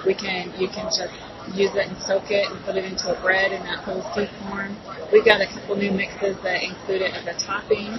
we 0.05 0.15
can 0.15 0.53
you 0.61 0.69
can 0.69 0.93
just 0.93 1.15
use 1.57 1.73
it 1.73 1.89
and 1.89 1.97
soak 2.05 2.31
it 2.31 2.51
and 2.51 2.61
put 2.65 2.77
it 2.77 2.85
into 2.85 3.09
a 3.09 3.21
bread 3.23 3.53
in 3.53 3.63
that 3.65 3.81
whole 3.81 4.05
seed 4.13 4.29
form. 4.45 4.77
We've 5.13 5.25
got 5.25 5.41
a 5.41 5.47
couple 5.49 5.77
new 5.77 5.91
mixes 5.91 6.37
that 6.45 6.63
include 6.63 7.03
it 7.03 7.15
as 7.15 7.25
a 7.25 7.37
topping. 7.47 7.97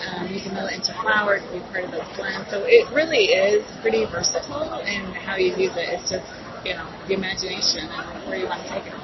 Um, 0.00 0.32
you 0.32 0.40
can 0.40 0.54
mill 0.56 0.64
it 0.66 0.80
into 0.80 0.96
flour 1.04 1.36
to 1.44 1.48
be 1.52 1.60
part 1.68 1.84
of 1.84 1.92
those 1.92 2.08
blends. 2.16 2.48
So 2.48 2.64
it 2.64 2.88
really 2.94 3.36
is 3.36 3.60
pretty 3.84 4.08
versatile 4.08 4.80
in 4.80 5.12
how 5.12 5.36
you 5.36 5.52
use 5.60 5.76
it. 5.76 5.92
It's 5.92 6.08
just, 6.08 6.24
you 6.64 6.74
know, 6.74 6.86
the 7.06 7.14
imagination 7.14 7.88
and 7.88 8.28
where 8.28 8.38
you 8.38 8.46
want 8.46 8.62
to 8.62 8.68
take 8.68 8.86
it. 8.86 8.94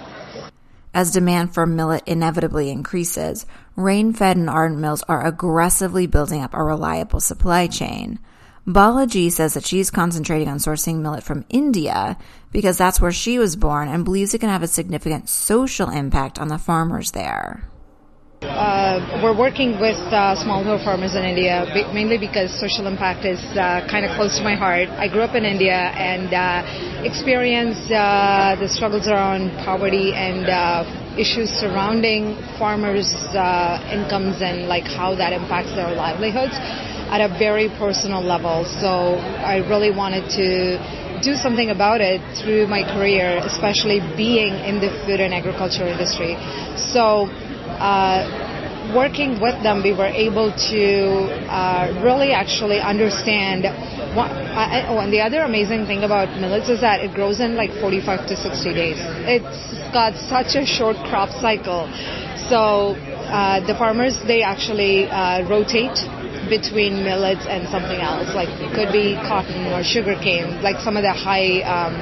As 0.95 1.11
demand 1.11 1.53
for 1.53 1.67
millet 1.67 2.03
inevitably 2.07 2.71
increases, 2.71 3.45
Rainfed 3.77 4.33
and 4.33 4.49
Ardent 4.49 4.81
Mills 4.81 5.03
are 5.09 5.27
aggressively 5.27 6.07
building 6.07 6.43
up 6.43 6.55
a 6.55 6.63
reliable 6.63 7.21
supply 7.21 7.67
chain. 7.67 8.19
Balaji 8.67 9.31
says 9.31 9.55
that 9.55 9.65
she's 9.65 9.91
concentrating 9.91 10.49
on 10.49 10.57
sourcing 10.57 11.01
millet 11.01 11.23
from 11.23 11.45
India 11.51 12.17
because 12.51 12.79
that's 12.79 13.01
where 13.01 13.13
she 13.13 13.39
was 13.39 13.55
born 13.55 13.89
and 13.89 14.05
believes 14.05 14.35
it 14.35 14.41
can 14.41 14.49
have 14.49 14.63
a 14.63 14.67
significant 14.67 15.29
social 15.29 15.91
impact 15.91 16.39
on 16.39 16.49
the 16.49 16.59
farmers 16.59 17.13
there. 17.13 17.63
Uh, 18.43 19.21
we're 19.25 19.37
working 19.37 19.81
with 19.81 19.97
uh, 20.13 20.37
smallholder 20.37 20.83
farmers 20.85 21.15
in 21.15 21.25
India 21.25 21.65
mainly 21.95 22.19
because 22.19 22.53
social 22.61 22.87
impact 22.87 23.25
is 23.25 23.41
uh, 23.57 23.81
kind 23.89 24.05
of 24.05 24.15
close 24.15 24.37
to 24.37 24.45
my 24.45 24.55
heart. 24.55 24.89
I 25.01 25.09
grew 25.09 25.23
up 25.23 25.35
in 25.35 25.47
India 25.47 25.73
and 25.97 26.29
uh, 26.35 27.01
experienced 27.03 27.91
uh, 27.91 28.55
the 28.61 28.69
struggles 28.69 29.09
around 29.09 29.57
poverty 29.65 30.13
and 30.13 30.45
uh, 30.53 30.85
issues 31.17 31.49
surrounding 31.49 32.37
farmers' 32.61 33.09
incomes 33.89 34.43
and 34.45 34.69
like 34.69 34.85
how 34.85 35.15
that 35.17 35.33
impacts 35.33 35.73
their 35.73 35.97
livelihoods 35.97 36.53
at 37.09 37.25
a 37.25 37.33
very 37.39 37.71
personal 37.81 38.21
level. 38.21 38.69
So 38.69 39.17
I 39.41 39.65
really 39.65 39.97
wanted 39.97 40.29
to 40.37 40.77
do 41.25 41.35
something 41.41 41.71
about 41.71 42.01
it 42.03 42.21
through 42.37 42.67
my 42.67 42.85
career, 42.85 43.41
especially 43.45 44.01
being 44.17 44.53
in 44.53 44.77
the 44.81 44.93
food 45.07 45.21
and 45.21 45.33
agriculture 45.33 45.89
industry. 45.89 46.37
So, 46.77 47.25
uh, 47.25 47.46
working 48.95 49.41
with 49.41 49.63
them, 49.63 49.83
we 49.83 49.93
were 49.93 50.07
able 50.07 50.53
to 50.71 50.85
uh, 51.51 52.01
really 52.03 52.33
actually 52.33 52.79
understand. 52.79 53.65
What, 54.15 54.31
uh, 54.31 54.87
oh, 54.89 55.01
and 55.01 55.13
the 55.13 55.21
other 55.21 55.43
amazing 55.43 55.87
thing 55.87 56.05
about 56.05 56.29
millets 56.41 56.69
is 56.69 56.81
that 56.81 57.01
it 57.01 57.15
grows 57.15 57.41
in 57.41 57.57
like 57.57 57.71
45 57.81 58.29
to 58.29 58.37
60 58.37 58.75
days. 58.75 58.97
It's 59.27 59.93
got 59.93 60.17
such 60.17 60.55
a 60.57 60.65
short 60.65 60.97
crop 61.09 61.31
cycle. 61.41 61.89
So 62.49 62.95
uh, 63.27 63.67
the 63.67 63.75
farmers 63.75 64.19
they 64.27 64.43
actually 64.43 65.09
uh, 65.09 65.49
rotate 65.49 65.99
between 66.49 67.03
millets 67.03 67.47
and 67.49 67.69
something 67.69 68.01
else, 68.01 68.35
like 68.35 68.49
it 68.61 68.73
could 68.75 68.93
be 68.93 69.15
cotton 69.27 69.73
or 69.73 69.83
sugarcane, 69.83 70.63
like 70.63 70.81
some 70.81 70.97
of 70.97 71.03
the 71.03 71.13
high 71.13 71.63
um, 71.63 71.95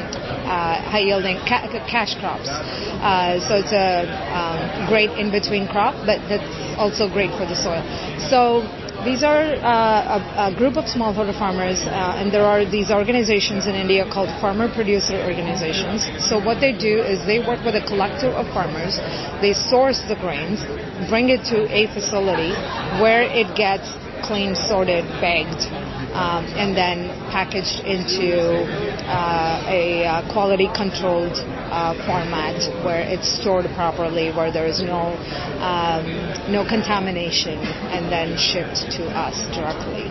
uh, 0.44 0.80
high 0.80 1.04
yielding 1.04 1.36
ca- 1.48 1.68
cash 1.88 2.14
crops. 2.20 2.48
Uh, 2.48 3.40
so 3.48 3.56
it's 3.56 3.72
a 3.72 4.04
um, 4.32 4.88
great 4.88 5.10
in 5.18 5.30
between 5.30 5.66
crop, 5.66 5.94
but 6.06 6.20
that's 6.28 6.46
also 6.76 7.08
great 7.08 7.30
for 7.36 7.46
the 7.46 7.56
soil. 7.56 7.82
So 8.28 8.62
these 9.04 9.22
are 9.22 9.56
uh, 9.60 10.16
a, 10.16 10.48
a, 10.48 10.56
group 10.56 10.76
of 10.76 10.84
smallholder 10.84 11.36
farmers, 11.36 11.80
uh, 11.84 12.16
and 12.16 12.32
there 12.32 12.44
are 12.44 12.64
these 12.64 12.90
organizations 12.90 13.66
in 13.66 13.74
India 13.74 14.08
called 14.08 14.28
farmer 14.40 14.72
producer 14.72 15.20
organizations. 15.20 16.08
So 16.24 16.40
what 16.40 16.60
they 16.60 16.72
do 16.72 17.02
is 17.04 17.20
they 17.26 17.38
work 17.38 17.60
with 17.64 17.76
a 17.76 17.84
collective 17.84 18.32
of 18.32 18.46
farmers. 18.54 18.96
They 19.44 19.52
source 19.52 20.00
the 20.08 20.16
grains, 20.16 20.64
bring 21.08 21.28
it 21.28 21.44
to 21.52 21.68
a 21.68 21.86
facility 21.92 22.56
where 23.00 23.22
it 23.22 23.54
gets 23.56 23.92
clean, 24.26 24.54
sorted, 24.54 25.04
bagged, 25.20 25.68
um, 26.14 26.44
and 26.56 26.76
then 26.76 27.08
packaged 27.30 27.80
into 27.84 28.64
uh, 29.06 29.64
a 29.68 30.04
uh, 30.04 30.32
quality 30.32 30.68
controlled 30.74 31.34
uh, 31.70 31.94
format 32.06 32.56
where 32.84 33.00
it's 33.00 33.28
stored 33.40 33.66
properly, 33.74 34.30
where 34.30 34.52
there 34.52 34.66
is 34.66 34.80
no 34.82 35.12
um, 35.60 36.06
no 36.52 36.64
contamination, 36.68 37.58
and 37.92 38.10
then 38.12 38.36
shipped 38.38 38.90
to 38.92 39.04
us 39.12 39.36
directly. 39.54 40.08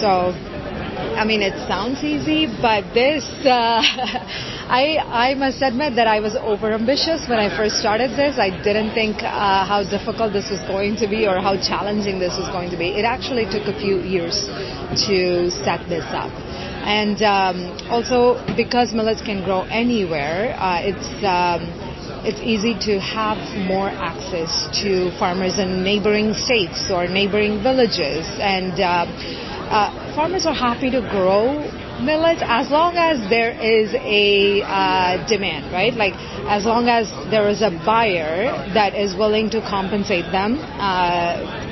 So 0.00 0.34
I 1.16 1.24
mean, 1.24 1.42
it 1.42 1.54
sounds 1.68 2.02
easy, 2.02 2.46
but 2.46 2.82
this, 2.94 3.24
uh, 3.44 3.80
I, 4.68 4.96
I 5.30 5.34
must 5.34 5.62
admit 5.62 5.96
that 5.96 6.06
I 6.06 6.20
was 6.20 6.34
overambitious 6.34 7.28
when 7.28 7.38
I 7.38 7.54
first 7.56 7.80
started 7.80 8.12
this. 8.12 8.38
I 8.38 8.50
didn't 8.62 8.94
think 8.94 9.22
uh, 9.22 9.64
how 9.66 9.84
difficult 9.84 10.32
this 10.32 10.50
was 10.50 10.60
going 10.66 10.96
to 10.96 11.06
be 11.06 11.26
or 11.26 11.40
how 11.40 11.56
challenging 11.56 12.18
this 12.18 12.36
was 12.38 12.48
going 12.48 12.70
to 12.70 12.78
be. 12.78 12.88
It 12.88 13.04
actually 13.04 13.44
took 13.44 13.68
a 13.68 13.76
few 13.78 14.00
years 14.00 14.48
to 15.06 15.50
set 15.50 15.88
this 15.88 16.04
up. 16.10 16.32
And 16.82 17.20
um, 17.22 17.56
also, 17.90 18.40
because 18.56 18.92
millets 18.92 19.22
can 19.22 19.44
grow 19.44 19.62
anywhere, 19.70 20.56
uh, 20.58 20.80
it's 20.82 21.08
um, 21.22 21.92
it's 22.24 22.38
easy 22.38 22.78
to 22.86 23.00
have 23.00 23.38
more 23.66 23.88
access 23.90 24.70
to 24.82 25.10
farmers 25.18 25.58
in 25.58 25.82
neighboring 25.82 26.34
states 26.34 26.90
or 26.90 27.08
neighboring 27.08 27.62
villages. 27.62 28.26
And 28.38 28.78
uh, 29.72 29.74
uh, 29.74 30.14
farmers 30.14 30.44
are 30.46 30.54
happy 30.54 30.90
to 30.90 31.00
grow 31.00 31.56
millets 32.04 32.42
as 32.44 32.70
long 32.70 32.96
as 32.96 33.18
there 33.30 33.52
is 33.52 33.94
a 33.94 34.62
uh, 34.62 35.26
demand, 35.28 35.72
right? 35.72 35.94
Like 35.94 36.14
as 36.46 36.64
long 36.64 36.88
as 36.88 37.08
there 37.30 37.48
is 37.48 37.62
a 37.62 37.70
buyer 37.70 38.52
that 38.74 38.94
is 38.94 39.16
willing 39.16 39.50
to 39.50 39.60
compensate 39.60 40.30
them 40.32 40.58
uh, 40.60 41.70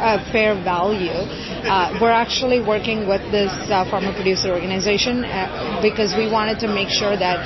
a 0.00 0.32
fair 0.32 0.54
value. 0.64 1.12
Uh, 1.60 1.98
we're 2.00 2.10
actually 2.10 2.58
working 2.58 3.06
with 3.06 3.20
this 3.30 3.52
uh, 3.68 3.84
farmer 3.90 4.14
producer 4.14 4.50
organization 4.50 5.24
uh, 5.24 5.78
because 5.82 6.16
we 6.16 6.24
wanted 6.30 6.58
to 6.58 6.68
make 6.68 6.88
sure 6.88 7.16
that 7.16 7.36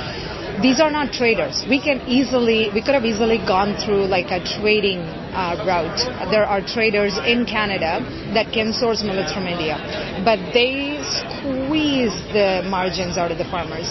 these 0.61 0.79
are 0.79 0.91
not 0.91 1.11
traders. 1.11 1.63
We 1.69 1.81
can 1.81 2.01
easily, 2.07 2.69
we 2.73 2.81
could 2.81 2.93
have 2.93 3.05
easily 3.05 3.37
gone 3.37 3.75
through 3.77 4.05
like 4.07 4.31
a 4.31 4.43
trading 4.43 4.99
uh, 5.35 5.63
route. 5.67 5.99
There 6.31 6.45
are 6.45 6.61
traders 6.61 7.17
in 7.17 7.45
Canada 7.45 7.99
that 8.33 8.53
can 8.53 8.71
source 8.71 9.03
millets 9.03 9.33
from 9.33 9.47
India, 9.47 9.75
but 10.23 10.39
they 10.53 10.99
squeeze 11.03 12.15
the 12.31 12.63
margins 12.69 13.17
out 13.17 13.31
of 13.31 13.37
the 13.37 13.45
farmers. 13.45 13.87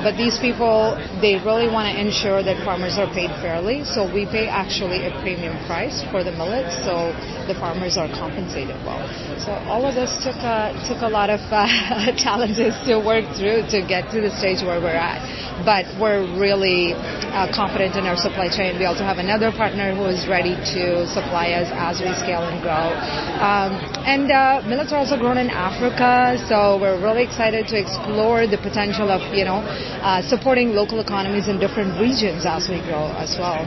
But 0.00 0.16
these 0.16 0.38
people, 0.40 0.96
they 1.20 1.36
really 1.44 1.68
want 1.68 1.92
to 1.92 1.94
ensure 2.00 2.42
that 2.42 2.56
farmers 2.64 2.96
are 2.96 3.06
paid 3.12 3.28
fairly. 3.44 3.84
So 3.84 4.08
we 4.08 4.24
pay 4.24 4.48
actually 4.48 5.04
a 5.04 5.12
premium 5.20 5.52
price 5.68 6.00
for 6.08 6.24
the 6.24 6.32
millets, 6.32 6.72
so 6.88 7.12
the 7.44 7.52
farmers 7.60 8.00
are 8.00 8.08
compensated 8.08 8.80
well. 8.80 9.04
So 9.36 9.52
all 9.68 9.84
of 9.84 9.94
this 9.94 10.08
took 10.24 10.40
a, 10.40 10.72
took 10.88 11.04
a 11.04 11.08
lot 11.12 11.28
of 11.28 11.40
uh, 11.52 12.16
challenges 12.16 12.72
to 12.88 12.96
work 12.96 13.28
through 13.36 13.68
to 13.76 13.84
get 13.84 14.08
to 14.16 14.24
the 14.24 14.32
stage 14.40 14.64
where 14.64 14.80
we're 14.80 14.96
at. 14.96 15.20
But 15.64 15.86
we're 16.00 16.24
really 16.38 16.94
uh, 16.94 17.52
confident 17.54 17.96
in 17.96 18.06
our 18.06 18.16
supply 18.16 18.48
chain. 18.48 18.78
We 18.78 18.86
also 18.86 19.04
have 19.04 19.18
another 19.18 19.52
partner 19.52 19.94
who 19.94 20.06
is 20.06 20.26
ready 20.26 20.56
to 20.74 21.06
supply 21.06 21.52
us 21.52 21.68
as 21.72 22.00
we 22.00 22.12
scale 22.18 22.42
and 22.42 22.60
grow. 22.62 22.90
Um, 23.38 23.78
and 24.04 24.30
uh, 24.30 24.62
millets 24.66 24.92
are 24.92 24.98
also 24.98 25.16
grown 25.16 25.38
in 25.38 25.50
Africa, 25.50 26.40
so 26.48 26.78
we're 26.80 27.00
really 27.00 27.22
excited 27.22 27.68
to 27.68 27.76
explore 27.78 28.46
the 28.46 28.58
potential 28.58 29.10
of, 29.10 29.22
you 29.34 29.44
know, 29.44 29.62
uh, 30.02 30.22
supporting 30.22 30.72
local 30.72 31.00
economies 31.00 31.48
in 31.48 31.58
different 31.60 32.00
regions 32.00 32.44
as 32.46 32.68
we 32.68 32.80
grow 32.82 33.12
as 33.16 33.36
well. 33.38 33.62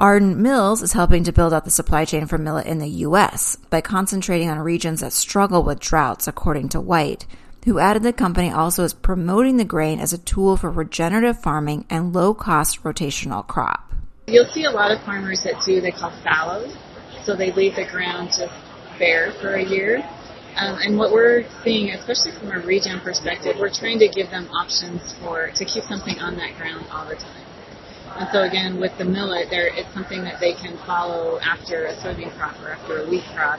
Ardent 0.00 0.38
Mills 0.38 0.82
is 0.82 0.92
helping 0.92 1.22
to 1.24 1.32
build 1.32 1.54
out 1.54 1.64
the 1.64 1.70
supply 1.70 2.04
chain 2.04 2.26
for 2.26 2.36
millet 2.36 2.66
in 2.66 2.78
the 2.78 2.88
U.S. 3.06 3.56
by 3.70 3.80
concentrating 3.80 4.50
on 4.50 4.58
regions 4.58 5.00
that 5.00 5.12
struggle 5.12 5.62
with 5.62 5.78
droughts, 5.78 6.26
according 6.26 6.70
to 6.70 6.80
White, 6.80 7.26
who 7.64 7.78
added 7.78 8.02
the 8.02 8.12
company 8.12 8.50
also 8.50 8.84
is 8.84 8.94
promoting 8.94 9.56
the 9.56 9.64
grain 9.64 10.00
as 10.00 10.12
a 10.12 10.18
tool 10.18 10.56
for 10.56 10.70
regenerative 10.70 11.40
farming 11.40 11.84
and 11.90 12.14
low 12.14 12.34
cost 12.34 12.82
rotational 12.82 13.46
crop. 13.46 13.92
You'll 14.26 14.46
see 14.46 14.64
a 14.64 14.70
lot 14.70 14.90
of 14.90 15.02
farmers 15.04 15.42
that 15.44 15.62
do 15.66 15.80
they 15.80 15.90
call 15.90 16.12
fallows, 16.22 16.76
so 17.24 17.36
they 17.36 17.52
leave 17.52 17.76
the 17.76 17.86
ground 17.86 18.28
just 18.28 18.52
bare 18.98 19.32
for 19.40 19.54
a 19.54 19.64
year 19.64 20.02
um, 20.56 20.78
and 20.82 20.96
what 20.96 21.10
we're 21.10 21.44
seeing, 21.64 21.90
especially 21.90 22.30
from 22.38 22.52
a 22.52 22.60
regen 22.64 23.00
perspective, 23.00 23.56
we're 23.58 23.74
trying 23.74 23.98
to 23.98 24.08
give 24.08 24.30
them 24.30 24.48
options 24.54 25.12
for 25.20 25.50
to 25.50 25.64
keep 25.64 25.82
something 25.84 26.18
on 26.20 26.36
that 26.36 26.56
ground 26.56 26.86
all 26.92 27.06
the 27.06 27.16
time. 27.16 27.42
And 28.16 28.28
so 28.30 28.42
again, 28.42 28.78
with 28.78 28.96
the 28.96 29.04
millet, 29.04 29.50
there 29.50 29.66
it's 29.66 29.92
something 29.92 30.22
that 30.22 30.38
they 30.38 30.54
can 30.54 30.78
follow 30.86 31.40
after 31.40 31.86
a 31.86 31.94
soybean 31.94 32.30
crop 32.38 32.54
or 32.62 32.70
after 32.70 33.02
a 33.02 33.10
wheat 33.10 33.24
crop. 33.34 33.58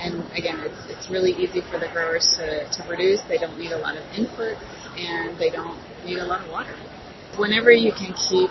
And 0.00 0.24
again, 0.32 0.60
it's 0.60 0.86
it's 0.88 1.10
really 1.10 1.32
easy 1.32 1.60
for 1.60 1.78
the 1.78 1.88
growers 1.88 2.34
to, 2.36 2.68
to 2.68 2.82
produce. 2.84 3.20
They 3.28 3.38
don't 3.38 3.58
need 3.58 3.72
a 3.72 3.78
lot 3.78 3.96
of 3.96 4.02
inputs 4.16 4.62
and 4.96 5.38
they 5.38 5.50
don't 5.50 5.78
need 6.04 6.18
a 6.18 6.24
lot 6.24 6.40
of 6.44 6.50
water. 6.50 6.74
Whenever 7.36 7.70
you 7.70 7.92
can 7.92 8.12
keep 8.14 8.50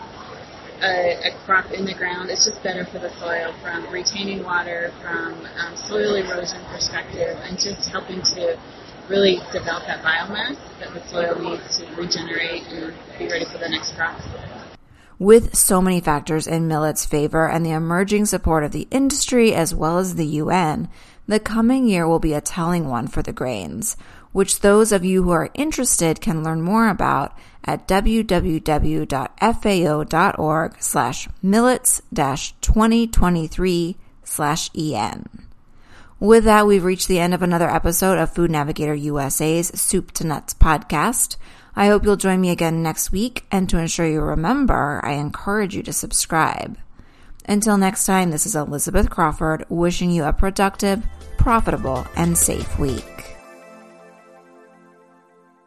a, 0.81 1.27
a, 1.27 1.31
crop 1.45 1.71
in 1.71 1.85
the 1.85 1.93
ground. 1.93 2.29
It's 2.29 2.45
just 2.45 2.63
better 2.63 2.85
for 2.85 2.99
the 2.99 3.09
soil 3.19 3.53
from 3.61 3.91
retaining 3.91 4.43
water, 4.43 4.93
from 5.01 5.33
um, 5.57 5.75
soil 5.75 6.15
erosion 6.15 6.63
perspective, 6.71 7.37
and 7.43 7.59
just 7.59 7.89
helping 7.89 8.21
to 8.21 8.57
really 9.09 9.39
develop 9.51 9.85
that 9.87 10.03
biomass 10.03 10.57
that 10.79 10.93
the 10.93 11.05
soil 11.07 11.37
needs 11.39 11.79
to 11.79 11.85
regenerate 11.95 12.63
and 12.67 12.93
be 13.17 13.27
ready 13.27 13.45
for 13.45 13.57
the 13.57 13.67
next 13.67 13.95
crop. 13.95 14.19
With 15.17 15.55
so 15.55 15.81
many 15.81 15.99
factors 15.99 16.47
in 16.47 16.67
millet's 16.67 17.05
favor 17.05 17.49
and 17.49 17.65
the 17.65 17.71
emerging 17.71 18.25
support 18.27 18.63
of 18.63 18.71
the 18.71 18.87
industry 18.89 19.53
as 19.53 19.75
well 19.75 19.97
as 19.97 20.15
the 20.15 20.25
UN, 20.25 20.87
the 21.29 21.39
coming 21.39 21.87
year 21.87 22.07
will 22.07 22.19
be 22.19 22.33
a 22.33 22.41
telling 22.41 22.89
one 22.89 23.05
for 23.05 23.21
the 23.21 23.31
grains, 23.31 23.95
which 24.31 24.61
those 24.61 24.91
of 24.91 25.05
you 25.05 25.21
who 25.21 25.29
are 25.29 25.51
interested 25.53 26.19
can 26.19 26.43
learn 26.43 26.59
more 26.59 26.89
about 26.89 27.37
at 27.63 27.87
www.fao.org 27.87 28.71
slash 30.79 31.29
millets 31.43 32.01
2023 32.11 33.95
slash 34.23 34.71
en. 34.75 35.25
With 36.19 36.45
that, 36.45 36.65
we've 36.65 36.83
reached 36.83 37.07
the 37.07 37.19
end 37.19 37.35
of 37.35 37.43
another 37.43 37.69
episode 37.69 38.17
of 38.17 38.33
Food 38.33 38.49
Navigator 38.49 38.95
USA's 38.95 39.67
Soup 39.79 40.11
to 40.13 40.25
Nuts 40.25 40.55
podcast. 40.55 41.37
I 41.75 41.85
hope 41.85 42.05
you'll 42.05 42.15
join 42.15 42.41
me 42.41 42.49
again 42.49 42.81
next 42.81 43.11
week, 43.11 43.45
and 43.51 43.69
to 43.69 43.77
ensure 43.77 44.07
you 44.07 44.21
remember, 44.21 44.99
I 45.03 45.11
encourage 45.11 45.75
you 45.75 45.83
to 45.83 45.93
subscribe. 45.93 46.79
Until 47.49 47.79
next 47.79 48.05
time, 48.05 48.29
this 48.29 48.45
is 48.45 48.55
Elizabeth 48.55 49.09
Crawford 49.09 49.65
wishing 49.69 50.11
you 50.11 50.23
a 50.23 50.31
productive, 50.31 51.03
profitable, 51.37 52.05
and 52.15 52.37
safe 52.37 52.77
week. 52.77 53.18